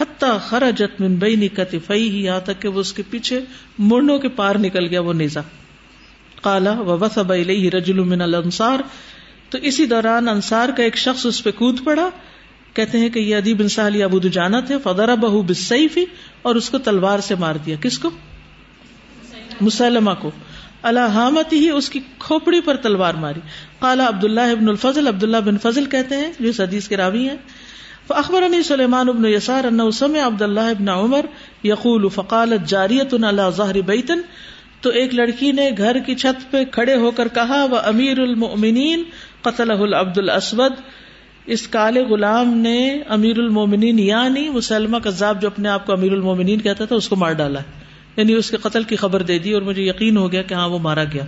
[0.00, 3.40] حتیٰ خرجت من بئی نکتی فئی ہی یہاں تک کہ وہ اس کے پیچھے
[3.78, 5.40] مڑنوں کے پار نکل گیا، وہ نیزا
[6.42, 8.78] کالا و وس بئی رجل من الانصار
[9.50, 12.10] تو اسی دوران انصار کا ایک شخص اس پہ کود پڑا۔
[12.74, 16.04] کہتے ہیں کہ یہ ادیب انصالی ابو جانا تھے۔ فدرا بہو بسیفی
[16.42, 18.10] اور اس کو تلوار سے مار دیا۔ کس کو؟
[19.60, 20.30] مسلمہ کو۔
[20.82, 23.40] اللہ حامت ہی اس کی کھوپڑی پر تلوار ماری۔
[23.80, 27.28] کالا عبد اللہ ابن الفضل عبد اللہ بن فضل کہتے ہیں، جو حدیث کے راوی
[27.28, 27.36] ہیں۔
[28.08, 31.26] اخبر عنی سلیمان ابن یسار ان سمع عبد اللہ ابن عمر
[31.64, 34.20] یقول، فقالت جاریت اللہ ظاہر بیتن
[34.80, 39.02] تو ایک لڑکی نے گھر کی چھت پہ کھڑے ہو کر کہا وہ امیر المؤمنین
[39.42, 40.72] قتل عبد الاسود۔
[41.46, 46.60] اس کالے غلام نے امیر المومنین یعنی مسلمہ کذاب جو اپنے آپ کو امیر المومنین
[46.60, 47.60] کہتا تھا، اس کو مار ڈالا
[48.16, 50.68] یعنی اس کے قتل کی خبر دے دی اور مجھے یقین ہو گیا کہ ہاں
[50.68, 51.24] وہ مارا گیا۔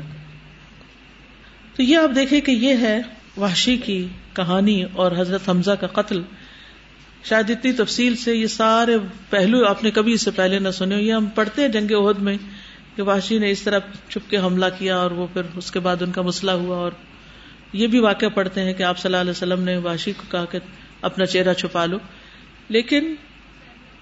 [1.76, 3.02] تو یہ آپ دیکھیں کہ یہ ہے
[3.36, 6.22] وحشی کی کہانی اور حضرت حمزہ کا قتل۔
[7.24, 8.96] شاید اتنی تفصیل سے یہ سارے
[9.30, 12.18] پہلو آپ نے کبھی اس سے پہلے نہ سنے یہ ہم پڑھتے ہیں جنگ عہد
[12.18, 12.36] میں
[12.96, 16.02] کہ واشی نے اس طرح چھپ کے حملہ کیا اور وہ پھر اس کے بعد
[16.02, 16.92] ان کا مسئلہ ہوا اور
[17.72, 20.44] یہ بھی واقعہ پڑھتے ہیں کہ آپ صلی اللہ علیہ وسلم نے واشی کو کہا
[20.44, 20.58] کہ
[21.00, 21.98] اپنا چہرہ چھپا لو۔
[22.68, 23.14] لیکن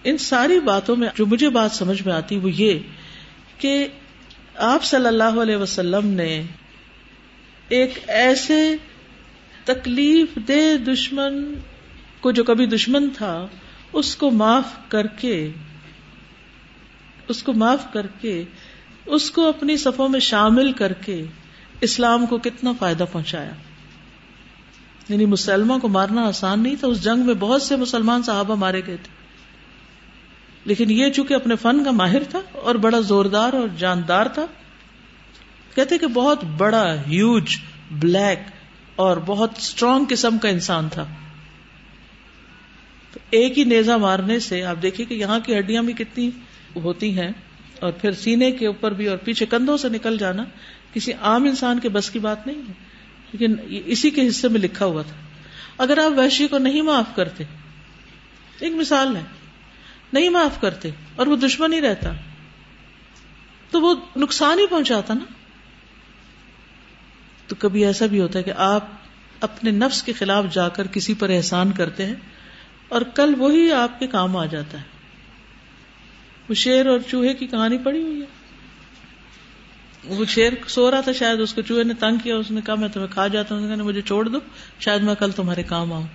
[0.07, 2.79] ان ساری باتوں میں جو مجھے بات سمجھ میں آتی وہ یہ
[3.59, 3.89] کہ
[4.55, 6.43] آپ صلی اللہ علیہ وسلم نے
[7.69, 8.77] ایک ایسے
[9.65, 11.55] تکلیف دہ دشمن
[12.21, 13.47] کو جو کبھی دشمن تھا،
[13.93, 15.51] اس کو معاف کر کے،
[17.29, 18.45] اس کو معاف کر کے،
[19.07, 21.25] اس کو اپنی صفوں میں شامل کر کے
[21.81, 23.53] اسلام کو کتنا فائدہ پہنچایا۔
[25.09, 28.81] یعنی مسلموں کو مارنا آسان نہیں تھا، اس جنگ میں بہت سے مسلمان صحابہ مارے
[28.87, 29.16] گئے تھے۔
[30.67, 34.47] لیکن یہ چونکہ اپنے فن کا ماہر تھا اور بڑا زوردار اور جاندار تھا،
[35.75, 37.57] کہتے کہ بہت بڑا ہیوج
[37.91, 38.39] بلیک
[38.97, 41.07] اور بہت اسٹرانگ قسم کا انسان تھا۔
[43.13, 46.31] تو ایک ہی نیزا مارنے سے آپ دیکھیے کہ یہاں کی ہڈیاں بھی کتنی
[46.75, 47.31] ہوتی ہیں
[47.81, 50.45] اور پھر سینے کے اوپر بھی اور پیچھے کندھوں سے نکل جانا
[50.93, 52.73] کسی عام انسان کے بس کی بات نہیں ہے،
[53.33, 53.55] لیکن
[53.87, 55.17] اسی کے حصے میں لکھا ہوا تھا۔
[55.79, 57.45] اگر آپ وحشی کو نہیں معاف کرتے،
[58.61, 59.23] ایک مثال ہے۔
[60.13, 62.11] نہیں معاف کرتے اور وہ دشمن ہی رہتا
[63.71, 65.25] تو وہ نقصان ہی پہنچاتا نا
[67.47, 68.85] تو کبھی ایسا بھی ہوتا ہے کہ آپ
[69.41, 72.15] اپنے نفس کے خلاف جا کر کسی پر احسان کرتے ہیں
[72.89, 74.85] اور کل وہی آپ کے کام آ جاتا ہے
[76.49, 78.27] وہ شیر اور چوہے کی کہانی پڑی ہوئی ہے
[80.05, 82.75] وہ شیر سو رہا تھا، شاید اس کو چوہے نے تنگ کیا، اس نے کہا،
[82.75, 84.39] میں تمہیں کھا جاتا ہوں۔ مجھے چھوڑ دو،
[84.81, 86.07] شاید میں کل تمہارے کام آؤں۔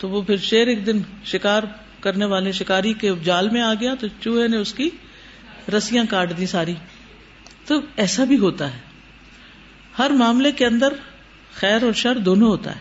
[0.00, 1.62] تو وہ پھر شیر ایک دن شکار
[2.00, 4.90] کرنے والے شکاری کے جال میں آ گیا تو چوہے نے اس کی
[5.76, 6.74] رسیاں کاٹ دی ساری۔
[7.66, 8.78] تو ایسا بھی ہوتا ہے۔
[9.98, 10.88] ہر معاملے کے اندر
[11.54, 12.80] خیر اور شر دونوں ہوتا ہے۔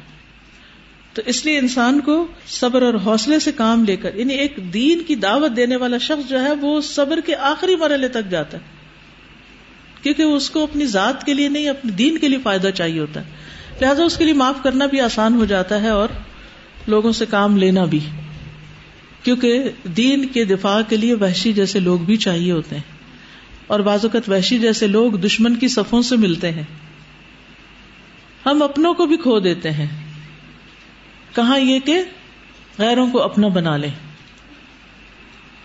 [1.13, 5.03] تو اس لیے انسان کو صبر اور حوصلے سے کام لے کر یعنی ایک دین
[5.03, 8.63] کی دعوت دینے والا شخص جو ہے، وہ صبر کے آخری مرحلے تک جاتا ہے۔
[10.01, 13.19] کیونکہ اس کو اپنی ذات کے لیے نہیں اپنے دین کے لیے فائدہ چاہیے ہوتا
[13.19, 13.25] ہے۔
[13.81, 16.09] لہٰذا اس کے لیے معاف کرنا بھی آسان ہو جاتا ہے اور
[16.87, 17.99] لوگوں سے کام لینا بھی۔
[19.23, 22.97] کیونکہ دین کے دفاع کے لیے وحشی جیسے لوگ بھی چاہیے ہوتے ہیں
[23.67, 26.63] اور بعض اوقات وحشی جیسے لوگ دشمن کی صفوں سے ملتے ہیں۔
[28.45, 29.87] ہم اپنوں کو بھی کھو دیتے ہیں۔
[31.35, 32.01] کہاں یہ کہ
[32.79, 33.91] غیروں کو اپنا بنا لیں۔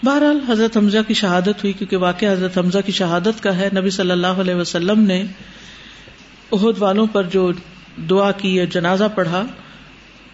[0.02, 3.90] بہرحال حضرت حمزہ کی شہادت ہوئی کیونکہ واقع حضرت حمزہ کی شہادت کا ہے۔ نبی
[3.90, 5.22] صلی اللہ علیہ وسلم نے
[6.52, 7.52] عہد والوں پر جو
[8.10, 9.46] دعا کی یا جنازہ پڑھا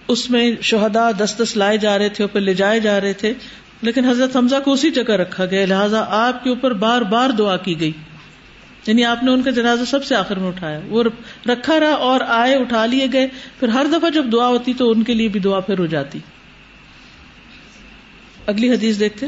[0.08, 3.12] اس میں شہدا دس دس لائے جا رہے تھے اور پھر لے جائے جا رہے
[3.12, 3.34] تھے۔
[3.82, 7.56] لیکن حضرت حمزہ کو اسی جگہ رکھا گیا۔ لہٰذا آپ کے اوپر بار بار دعا
[7.56, 7.92] کی گئی۔
[8.86, 11.02] یعنی آپ نے ان کا جنازہ سب سے آخر میں اٹھایا۔ وہ
[11.46, 13.28] رکھا رہا اور آئے، اٹھا لیے گئے۔
[13.60, 16.18] پھر ہر دفعہ جب دعا ہوتی تو ان کے لیے بھی دعا پھر ہو جاتی۔
[18.46, 19.26] اگلی حدیث دیکھتے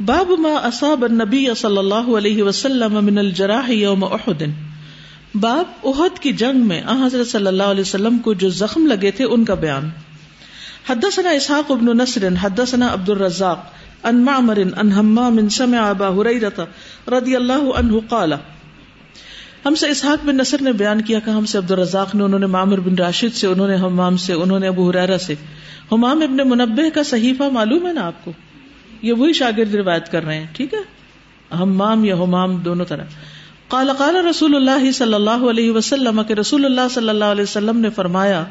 [0.00, 4.42] باب ما اصاب النبی صلی اللہ علیہ وسلم من الجراح یوم احد۔
[5.34, 9.24] باب احد کی جنگ میں حضرت صلی اللہ علیہ وسلم کو جو زخم لگے تھے
[9.24, 9.90] ان کا بیان۔
[10.88, 13.64] حدثنا اسحاق ابن نصر، حدثنا عبد الرزاق
[14.02, 16.64] ان معمر ان حمام سمع ابا هريره
[17.08, 18.32] رضی اللہ عنہ قال۔
[19.66, 22.40] ہم سے اسحاق بن نصر نے بیان کیا کہ ہم سے عبد الرزاق نے، انہوں
[22.40, 25.34] نے معمر بن راشد سے، انہوں نے حمام سے، انہوں نے ابو حریرہ سے۔
[25.92, 28.32] حمام ابن منبہ کا صحیفہ معلوم ہے نا آپ کو؟
[29.02, 30.78] یہ وہی شاگرد روایت کر رہے ہیں، ٹھیک ہے؟
[31.62, 33.04] حمام یا حمام دونوں طرح۔
[33.72, 37.78] قال قال رسول اللہ صلی اللہ علیہ وسلم کہ رسول اللہ صلی اللہ علیہ وسلم
[37.78, 38.44] نے فرمایا،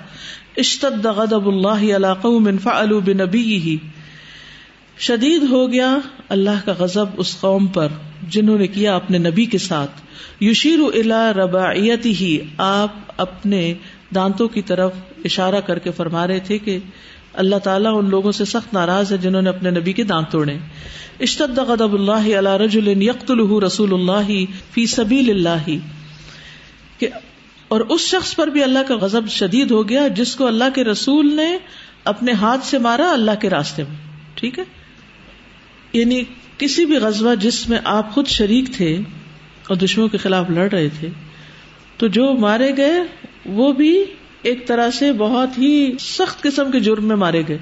[0.57, 3.77] اشتد غضب اللہ علی قوم فعلوا بنبیہ۔
[4.97, 5.97] شدید ہو گیا
[6.29, 7.87] اللہ کا غضب اس قوم پر
[8.29, 9.91] جنہوں نے کیا اپنے نبی کے ساتھ۔
[10.39, 13.73] یوشیر الا رباعیت ہی آپ اپنے
[14.15, 14.91] دانتوں کی طرف
[15.25, 16.79] اشارہ کر کے فرما رہے تھے کہ
[17.33, 20.57] اللہ تعالیٰ ان لوگوں سے سخت ناراض ہے جنہوں نے اپنے نبی کے دانت توڑے۔
[21.19, 25.75] اشتد غضب اللہ علی رجل يقتله رسول اللہ فی سبیل اللہ۔
[26.99, 27.07] کہ
[27.67, 30.83] اور اس شخص پر بھی اللہ کا غضب شدید ہو گیا جس کو اللہ کے
[30.83, 31.57] رسول نے
[32.03, 33.95] اپنے ہاتھ سے مارا اللہ کے راستے میں۔
[34.35, 34.63] ٹھیک ہے؟
[35.93, 36.23] یعنی
[36.57, 38.95] کسی بھی غزوہ جس میں آپ خود شریک تھے
[39.67, 41.07] اور دشمنوں کے خلاف لڑ رہے تھے،
[41.97, 42.93] تو جو مارے گئے
[43.45, 44.05] وہ بھی
[44.43, 47.57] ایک طرح سے بہت ہی سخت قسم کے جرم میں مارے گئے۔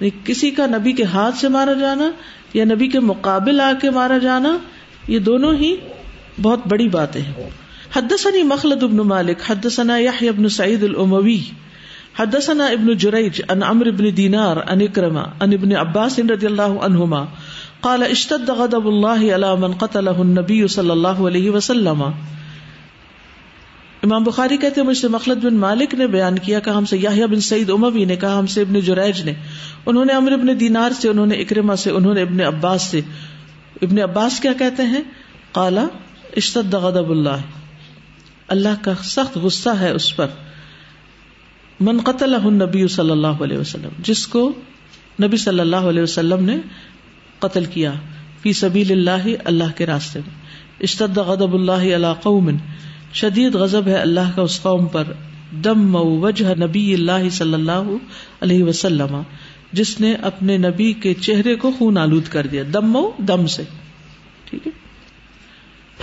[0.00, 2.10] یعنی کسی کا نبی کے ہاتھ سے مارا جانا
[2.54, 4.58] یا نبی کے مقابل آ کے مارا جانا،
[5.08, 5.76] یہ دونوں ہی
[6.42, 7.50] بہت بڑی باتیں ہیں۔
[7.96, 11.40] حدثني مخلد ابن مالک، حدثنا يحيى ابن سعيد الاموي
[12.18, 17.24] حدثنا ابن جريج عن عمرو بن دينار عن اكرمه عن ابن عباس رضي الله عنهما
[17.80, 22.04] قال اشتد غضب الله على من قتله النبي صلى الله عليه وسلم۔
[24.06, 26.98] امام بخاری کہتے ہیں مجھ سے مخلد بن مالک نے بیان کیا کہ ہم سے
[26.98, 29.32] یاہیا بن سعید اموی نے کہا، ہم سے ابن جریج نے۔
[29.86, 33.00] انہوں نے امر ابن دینار سے، انہوں نے اکرما سے، انہوں نے ابن عباس سے۔
[33.82, 35.00] ابن عباس کیا کہتے ہیں؟
[35.52, 35.86] کالا
[36.36, 37.40] اشتد غضب اللہ۔
[38.48, 40.26] اللہ کا سخت غصہ ہے اس پر۔
[41.80, 44.52] من قتل نبی صلی اللہ علیہ وسلم۔ جس کو
[45.22, 46.58] نبی صلی اللہ علیہ وسلم نے
[47.38, 47.92] قتل کیا۔
[48.42, 50.34] فی سبیل اللہ اللہ کے راستے میں۔
[50.80, 52.50] اشتد غضب اللہ علی قوم۔
[53.12, 55.04] شدید غضب ہے اللہ کا اس قوم پر.
[55.64, 57.90] دم وجہ نبی اللہ صلی اللہ
[58.40, 59.22] علیہ وسلم،
[59.72, 62.62] جس نے اپنے نبی کے چہرے کو خون آلود کر دیا.
[62.74, 63.62] دم دم سے.
[64.50, 64.72] ٹھیک ہے؟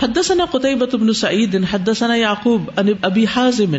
[0.02, 3.74] حدثنا قتيبة بن سعيد حدثنا يعقوب عن ابي حازم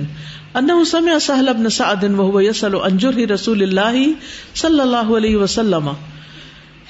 [0.55, 4.13] انه سمع سهل بن سعد وهو يسأل عن جرح رسول الله
[4.55, 5.89] صلى الله عليه وسلم.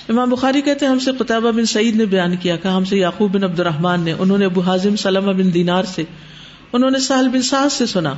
[0.10, 2.98] امام بخاری کہتے ہیں ہم سے قطابہ بن سعید نے بیان کیا کہ ہم سے
[2.98, 6.04] یعقوب بن عبد الرحمان نے، انہوں نے ابو حازم سلمہ بن دینار سے،
[6.74, 8.14] انہوں نے سہل بن سعد سے سنا۔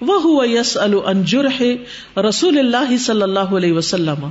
[0.00, 1.62] وہ ہوا یس الجرح
[2.28, 4.28] رسول اللہ صلی اللہ علیہ وسلم۔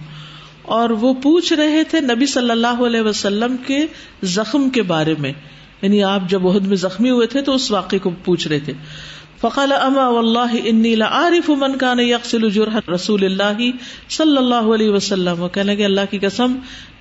[0.61, 3.85] اور وہ پوچھ رہے تھے نبی صلی اللہ علیہ وسلم کے
[4.23, 5.33] زخم کے بارے میں۔
[5.81, 8.73] یعنی آپ جب عہد میں زخمی ہوئے تھے تو اس واقعے کو پوچھ رہے تھے۔
[9.41, 13.61] فقال اما واللہ انی لعارف من کان یقصل جرح رسول اللہ
[14.09, 16.57] صلی اللہ علیہ وسلم۔ وہ کہنے لگے، اللہ کی قسم،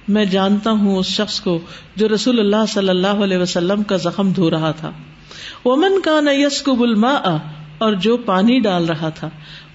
[0.09, 1.59] میں جانتا ہوں اس شخص کو
[1.97, 4.91] جو رسول اللہ صلی اللہ علیہ وسلم کا زخم دھو رہا تھا۔
[5.65, 7.37] ومن کان یسکب الماء،
[7.79, 9.29] اور جو پانی ڈال رہا تھا۔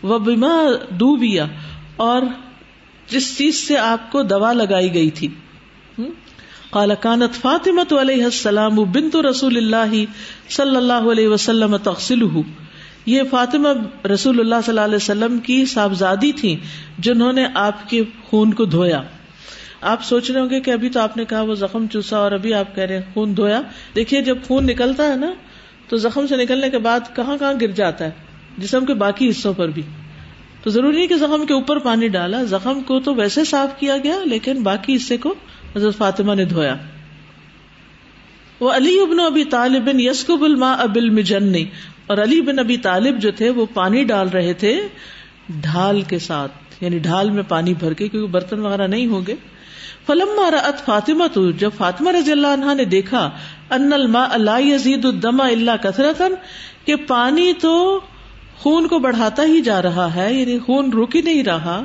[0.03, 0.55] وہ بما
[0.91, 1.45] ڈوبیا
[1.95, 2.21] اور
[3.09, 5.27] جس چیز سے آپ کو دوا لگائی گئی تھی۔
[6.73, 10.05] قال كانت فاطمة علیہ السلام بنت رسول اللہ
[10.49, 12.39] صلی اللہ علیہ وسلم تغسلہ
[13.05, 13.69] یہ فاطمہ
[14.07, 16.59] رسول اللہ صلی اللہ علیہ وسلم کی صاحبزادی تھی
[16.99, 19.01] جنہوں نے آپ کے خون کو دھویا۔
[19.81, 22.31] آپ سوچ رہے ہوں گے کہ ابھی تو آپ نے کہا وہ زخم چوسا اور
[22.31, 23.61] ابھی آپ کہہ رہے ہیں خون دھویا۔
[23.95, 25.31] دیکھیے جب خون نکلتا ہے نا،
[25.89, 28.11] تو زخم سے نکلنے کے بعد کہاں کہاں گر جاتا ہے؟
[28.57, 29.81] جسم کے باقی حصوں پر بھی۔
[30.63, 33.97] تو ضروری نہیں کہ زخم کے اوپر پانی ڈالا، زخم کو تو ویسے صاف کیا
[33.97, 35.33] گیا، لیکن باقی حصے کو
[35.75, 36.75] حضرت فاطمہ نے دھویا۔
[38.59, 41.65] وہ علی ابن ابی طالب یسکب الما ابل مجنی
[42.07, 44.81] اور علی بن ابی طالب جو تھے وہ پانی ڈال رہے تھے
[45.49, 49.35] ڈھال کے ساتھ۔ یعنی ڈھال میں پانی بھر کے کیونکہ برتن وغیرہ نہیں ہوں گے۔
[50.07, 53.29] فلم ات فاطمہ تو جب فاطمہ رضی اللہ عنہ نے دیکھا،
[53.69, 56.21] ان الما اللہ یزید الدما اللہ کثرت
[56.85, 57.99] کہ پانی تو
[58.57, 61.83] خون کو بڑھاتا ہی جا رہا ہے یعنی خون رک ہی نہیں رہا۔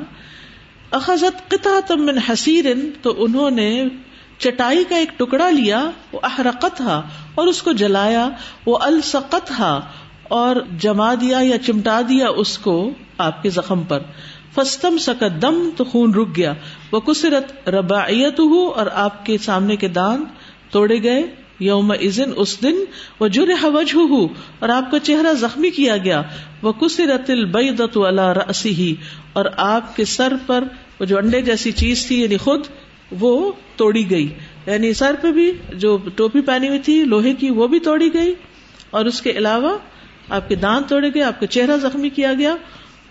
[0.91, 2.65] اخذت قطع تم من حسیر
[3.01, 3.85] تو انہوں نے
[4.37, 6.81] چٹائی کا ایک ٹکڑا لیا، وہ احرقت
[7.35, 8.29] اور اس کو جلایا،
[8.65, 9.61] وہ السقت
[10.23, 13.99] اور جما دیا یا چمٹا دیا اس کو آپ کے زخم پر۔
[14.55, 16.53] فستم سکت دم تو خون رک گیا۔
[16.91, 20.23] وہ کسرت رباعیت ہو اور آپ کے سامنے کے دان
[20.71, 21.23] توڑے گئے۔
[21.59, 22.75] یوم ازن اس دن
[23.19, 23.95] وہ جر حوج
[24.59, 26.21] اور آپ کا چہرہ زخمی کیا گیا۔
[26.61, 28.95] وہ کسرت البیدت اللہ رسی ہی
[29.33, 30.63] اور آپ کے سر پر
[30.99, 32.61] وہ جو انڈے جیسی چیز تھی یعنی خود،
[33.11, 34.27] وہ توڑی گئی۔
[34.65, 38.33] یعنی سر پہ بھی جو ٹوپی پہنی ہوئی تھی، لوہے کی، وہ بھی توڑی گئی۔
[38.89, 39.77] اور اس کے علاوہ
[40.29, 42.55] آپ کے دانت توڑے گئے، آپ کا چہرہ زخمی کیا گیا،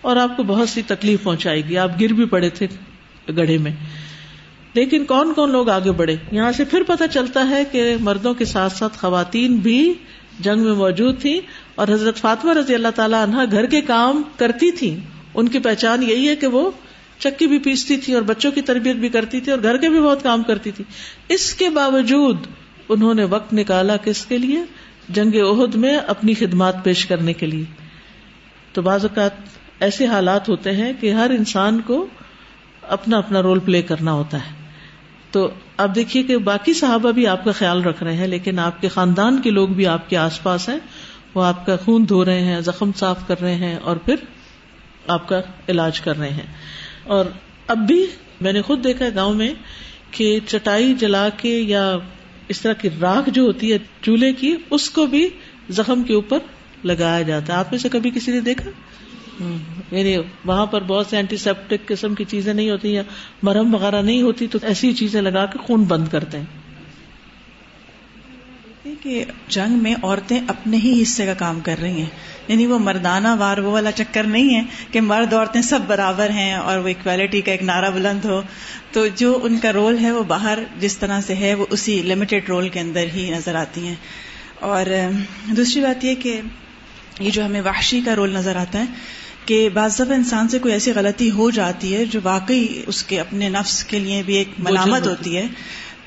[0.01, 2.67] اور آپ کو بہت سی تکلیف پہنچائی گئی۔ آپ گر بھی پڑے تھے
[3.37, 3.71] گڑھے میں۔
[4.73, 8.45] لیکن کون کون لوگ آگے بڑھے؟ یہاں سے پھر پتہ چلتا ہے کہ مردوں کے
[8.45, 9.93] ساتھ ساتھ خواتین بھی
[10.39, 11.41] جنگ میں موجود تھی
[11.75, 14.99] اور حضرت فاطمہ رضی اللہ تعالیٰ عنہ گھر کے کام کرتی تھی
[15.33, 16.71] ان کی پہچان یہی ہے کہ وہ
[17.19, 19.99] چکی بھی پیستی تھی اور بچوں کی تربیت بھی کرتی تھی اور گھر کے بھی
[19.99, 20.83] بہت کام کرتی تھی
[21.29, 22.37] اس کے باوجود
[22.89, 24.63] انہوں نے وقت نکالا کس کے لیے؟
[25.09, 27.63] جنگ عہد میں اپنی خدمات پیش کرنے کے لیے۔
[28.73, 29.31] تو بعض اوقات
[29.79, 32.07] ایسے حالات ہوتے ہیں کہ ہر انسان کو
[32.81, 34.58] اپنا اپنا رول پلے کرنا ہوتا ہے۔
[35.31, 38.81] تو آپ دیکھیے کہ باقی صحابہ بھی آپ کا خیال رکھ رہے ہیں، لیکن آپ
[38.81, 40.79] کے خاندان کے لوگ بھی آپ کے آس پاس ہیں،
[41.33, 44.15] وہ آپ کا خون دھو رہے ہیں، زخم صاف کر رہے ہیں اور پھر
[45.07, 46.53] آپ کا علاج کر رہے ہیں۔
[47.03, 47.25] اور
[47.67, 48.05] اب بھی
[48.41, 49.53] میں نے خود دیکھا گاؤں میں
[50.11, 51.97] کہ چٹائی جلا کے یا
[52.47, 55.29] اس طرح کی راکھ جو ہوتی ہے چولہے کی، اس کو بھی
[55.69, 56.37] زخم کے اوپر
[56.83, 58.71] لگایا جاتا ہے۔ آپ میں سے کبھی کسی نے دیکھا؟
[59.91, 63.01] یعنی وہاں پر بہت سے اینٹی سیپٹک قسم کی چیزیں نہیں ہوتی یا
[63.43, 66.45] مرہم وغیرہ نہیں ہوتی، تو ایسی چیزیں لگا کے خون بند کرتے ہیں۔
[69.03, 72.09] کہ جنگ میں عورتیں اپنے ہی حصے کا کام کر رہی ہیں۔
[72.47, 76.53] یعنی وہ مردانہ وار، وہ والا چکر نہیں ہے کہ مرد عورتیں سب برابر ہیں
[76.53, 78.41] اور وہ اکویلٹی کا ایک نعرہ بلند ہو۔
[78.91, 82.49] تو جو ان کا رول ہے وہ باہر جس طرح سے ہے، وہ اسی لمیٹڈ
[82.49, 83.95] رول کے اندر ہی نظر آتی ہیں۔
[84.59, 84.85] اور
[85.57, 86.41] دوسری بات یہ کہ
[87.19, 88.85] یہ جو ہمیں وحشی کا رول نظر آتا ہے
[89.49, 93.19] کہ بعض دفعہ انسان سے کوئی ایسی غلطی ہو جاتی ہے جو واقعی اس کے
[93.19, 95.47] اپنے نفس کے لیے بھی ایک ملامت ہوتی ہے۔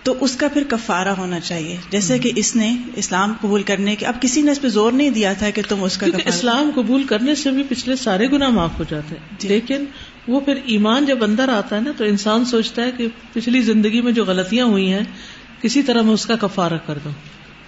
[0.03, 4.07] تو اس کا پھر کفارہ ہونا چاہیے۔ جیسے کہ اس نے اسلام قبول کرنے کے
[4.07, 7.05] اب کسی نے اس پہ زور نہیں دیا تھا کہ تم اس کا اسلام قبول
[7.05, 9.85] کرنے سے بھی پچھلے سارے گنا معاف ہو جاتے ہیں۔ جی۔ لیکن
[10.29, 14.01] وہ پھر ایمان جب اندر آتا ہے نا تو انسان سوچتا ہے کہ پچھلی زندگی
[14.01, 15.05] میں جو غلطیاں ہوئی ہیں
[15.63, 17.13] کسی طرح میں اس کا کفارہ کر دوں۔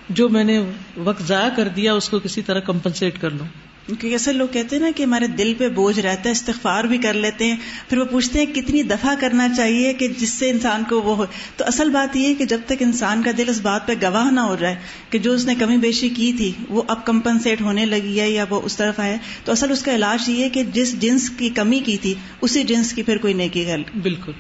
[0.09, 0.65] جو میں نے
[0.97, 3.47] وقت ضائع کر دیا اس کو کسی طرح کمپنسیٹ کر لوں
[3.87, 6.99] کیونکہ ایسے لوگ کہتے ہیں نا کہ ہمارے دل پہ بوجھ رہتا ہے، استغفار بھی
[6.99, 7.57] کر لیتے ہیں۔
[7.89, 11.25] پھر وہ پوچھتے ہیں کتنی دفعہ کرنا چاہیے کہ جس سے انسان کو وہ ہو۔
[11.57, 14.31] تو اصل بات یہ ہے کہ جب تک انسان کا دل اس بات پہ گواہ
[14.31, 14.77] نہ ہو جائے
[15.11, 18.45] کہ جو اس نے کمی بیشی کی تھی، وہ اب کمپنسیٹ ہونے لگی ہے یا
[18.51, 21.49] وہ اس طرف آئے، تو اصل اس کا علاج یہ ہے کہ جس جنس کی
[21.49, 24.33] کمی کی تھی، اسی جنس کی پھر کوئی نیکی کر بالکل۔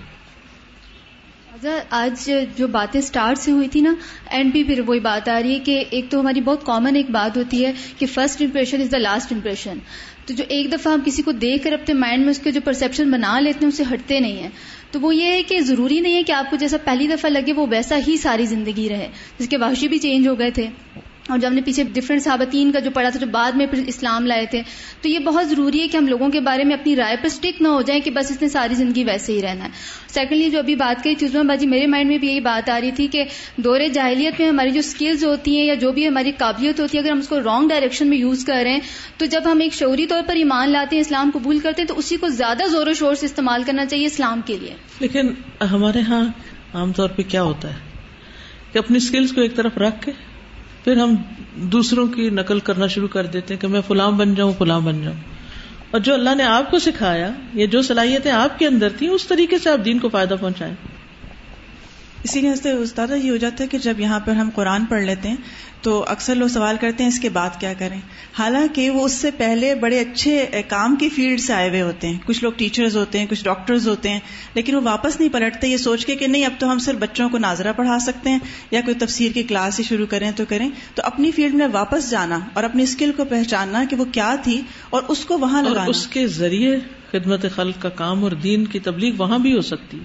[1.90, 3.94] آج جو باتیں اسٹارٹ سے ہوئی تھی نا
[4.30, 7.10] اینڈ بھی پھر وہی بات آ رہی ہے کہ ایک تو ہماری بہت کامن ایک
[7.10, 9.78] بات ہوتی ہے کہ first impression is the last impression
[10.26, 12.60] تو جو ایک دفعہ ہم کسی کو دیکھ کر اپنے مائنڈ میں اس کے جو
[12.64, 14.48] پرسپشن بنا لیتے ہیں، اسے ہٹتے نہیں ہیں۔
[14.90, 17.52] تو وہ یہ ہے کہ ضروری نہیں ہے کہ آپ کو جیسا پہلی دفعہ لگے
[17.52, 20.66] وہ ویسا ہی ساری زندگی رہے، جس کے باشی بھی چینج ہو گئے تھے۔
[21.28, 23.82] اور جب ہم نے پیچھے ڈفرینٹ صحابتین کا جو پڑھا تھا جو بعد میں پھر
[23.86, 24.62] اسلام لائے تھے،
[25.02, 27.62] تو یہ بہت ضروری ہے کہ ہم لوگوں کے بارے میں اپنی رائے پر اسٹک
[27.62, 29.70] نہ ہو جائیں کہ بس اس نے ساری زندگی ویسے ہی رہنا ہے۔
[30.08, 32.90] سیکنڈلی جو ابھی بات کری تھی باجی میرے مائنڈ میں بھی یہی بات آ رہی
[32.90, 33.24] تھی کہ
[33.56, 37.02] دور جاہلیت میں ہماری جو اسکلز ہوتی ہیں یا جو بھی ہماری قابلیت ہوتی ہے،
[37.02, 38.80] اگر ہم اس کو رانگ ڈائریکشن میں یوز کر رہے ہیں،
[39.16, 41.98] تو جب ہم ایک شعوری طور پر ایمان لاتے ہیں، اسلام قبول کرتے ہیں، تو
[41.98, 45.28] اسی کو زیادہ زور و شور سے استعمال کرنا چاہیے اسلام کے لیے۔ لیکن
[45.70, 46.24] ہمارے ہاں
[46.74, 47.78] عام طور پہ کیا ہوتا ہے؟
[48.72, 50.12] کہ اپنی اسکلس کو ایک طرف رکھ کے
[50.84, 51.14] پھر ہم
[51.56, 55.02] دوسروں کی نقل کرنا شروع کر دیتے ہیں کہ میں فلاں بن جاؤں، فلاں بن
[55.04, 55.16] جاؤں۔
[55.90, 59.26] اور جو اللہ نے آپ کو سکھایا یا جو صلاحیتیں آپ کے اندر تھیں، اس
[59.26, 60.74] طریقے سے آپ دین کو فائدہ پہنچائیں۔
[62.24, 65.28] اسی لیے استاد یہ ہو جاتا ہے کہ جب یہاں پر ہم قرآن پڑھ لیتے
[65.28, 65.36] ہیں
[65.82, 68.00] تو اکثر لوگ سوال کرتے ہیں اس کے بعد کیا کریں۔
[68.38, 72.18] حالانکہ وہ اس سے پہلے بڑے اچھے کام کی فیلڈ سے آئے ہوئے ہوتے ہیں۔
[72.26, 74.20] کچھ لوگ ٹیچرز ہوتے ہیں کچھ ڈاکٹرز ہوتے ہیں
[74.54, 77.28] لیکن وہ واپس نہیں پلٹتے۔ یہ سوچ کے کہ نہیں اب تو ہم صرف بچوں
[77.28, 78.38] کو ناظرہ پڑھا سکتے ہیں
[78.70, 82.10] یا کوئی تفسیر کی کلاس ہی شروع کریں تو کریں۔ تو اپنی فیلڈ میں واپس
[82.10, 84.60] جانا اور اپنی اسکل کو پہچاننا کہ وہ کیا تھی
[84.90, 86.76] اور اس کو وہاں لگانا۔ اس کے ذریعے
[87.12, 89.98] خدمت خلق کا کام اور دین کی تبلیغ وہاں بھی ہو سکتی۔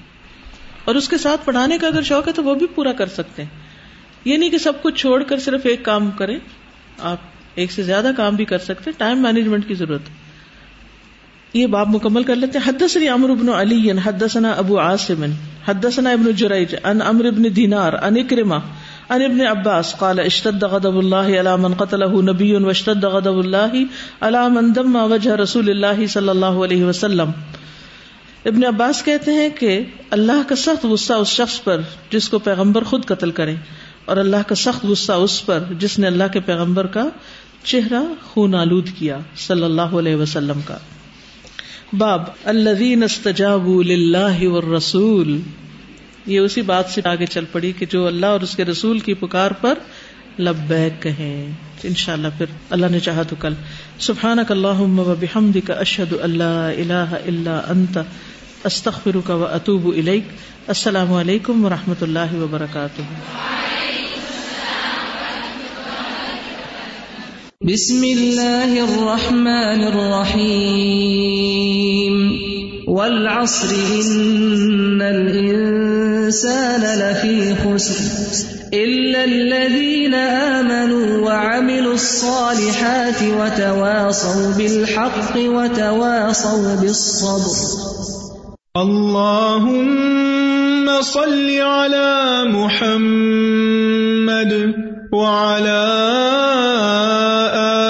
[0.90, 3.44] اور اس کے ساتھ پڑھانے کا اگر شوق ہے تو وہ بھی پورا کر سکتے
[3.44, 3.50] ہیں۔
[4.26, 6.40] یہ نہیں کہ سب کچھ چھوڑ کر صرف ایک کام کریں،
[7.00, 7.18] آپ
[7.56, 10.10] ایک سے زیادہ کام بھی کر سکتے ٹائم مینجمنٹ کی ضرورت
[11.54, 15.26] یہ باب مکمل کر لیتے حدثني عمرو بن علي حدثنا ابو عاصم،
[15.68, 18.60] حدثنا ابن جريج عن عمرو بن دينار عن اكرمه
[19.10, 23.84] عن ابن عباس، قال اشتد غضب الله على من قتله نبي واشتد غضب الله
[24.22, 27.32] على من دم وجه رسول الله صلى الله عليه وسلم۔
[28.46, 32.84] ابن عباس کہتے ہیں کہ اللہ کا سخت غصہ اس شخص پر جس کو پیغمبر
[32.84, 33.56] خود قتل کرے
[34.06, 37.10] اور اللہ کا سخت غصہ اس پر جس نے اللہ کے پیغمبر کا
[37.64, 40.78] چہرہ خون آلود کیا صلی اللہ علیہ وسلم کا۔
[41.98, 45.40] باب اللہ والرسول۔
[46.26, 49.14] یہ اسی بات سے آگے چل پڑی کہ جو اللہ اور اس کے رسول کی
[49.14, 49.74] پکار پر
[50.40, 51.52] لبیک کہیں
[51.84, 53.54] ان شاء اللہ پھر اللہ نے چاہا تو کل۔
[54.00, 57.98] سبحان کا اللہ بحمد کا اشد اللہ اللہ اللہ انت
[58.64, 59.94] استخر کا و اطوب
[60.68, 63.02] السلام علیکم و رحمۃ اللہ وبرکاتہ۔
[67.62, 78.04] بسم اللہ الرحمن الرحیم۔ والعصر ان الانسان لفی خسر
[78.74, 87.56] الا الذين امنوا وعملوا الصالحات وتواصوا بالحق وتواصوا بالصبر
[88.78, 90.20] اللهم
[91.02, 93.74] صل على محمد
[95.14, 95.84] وعلى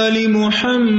[0.08, 0.99] آل محمد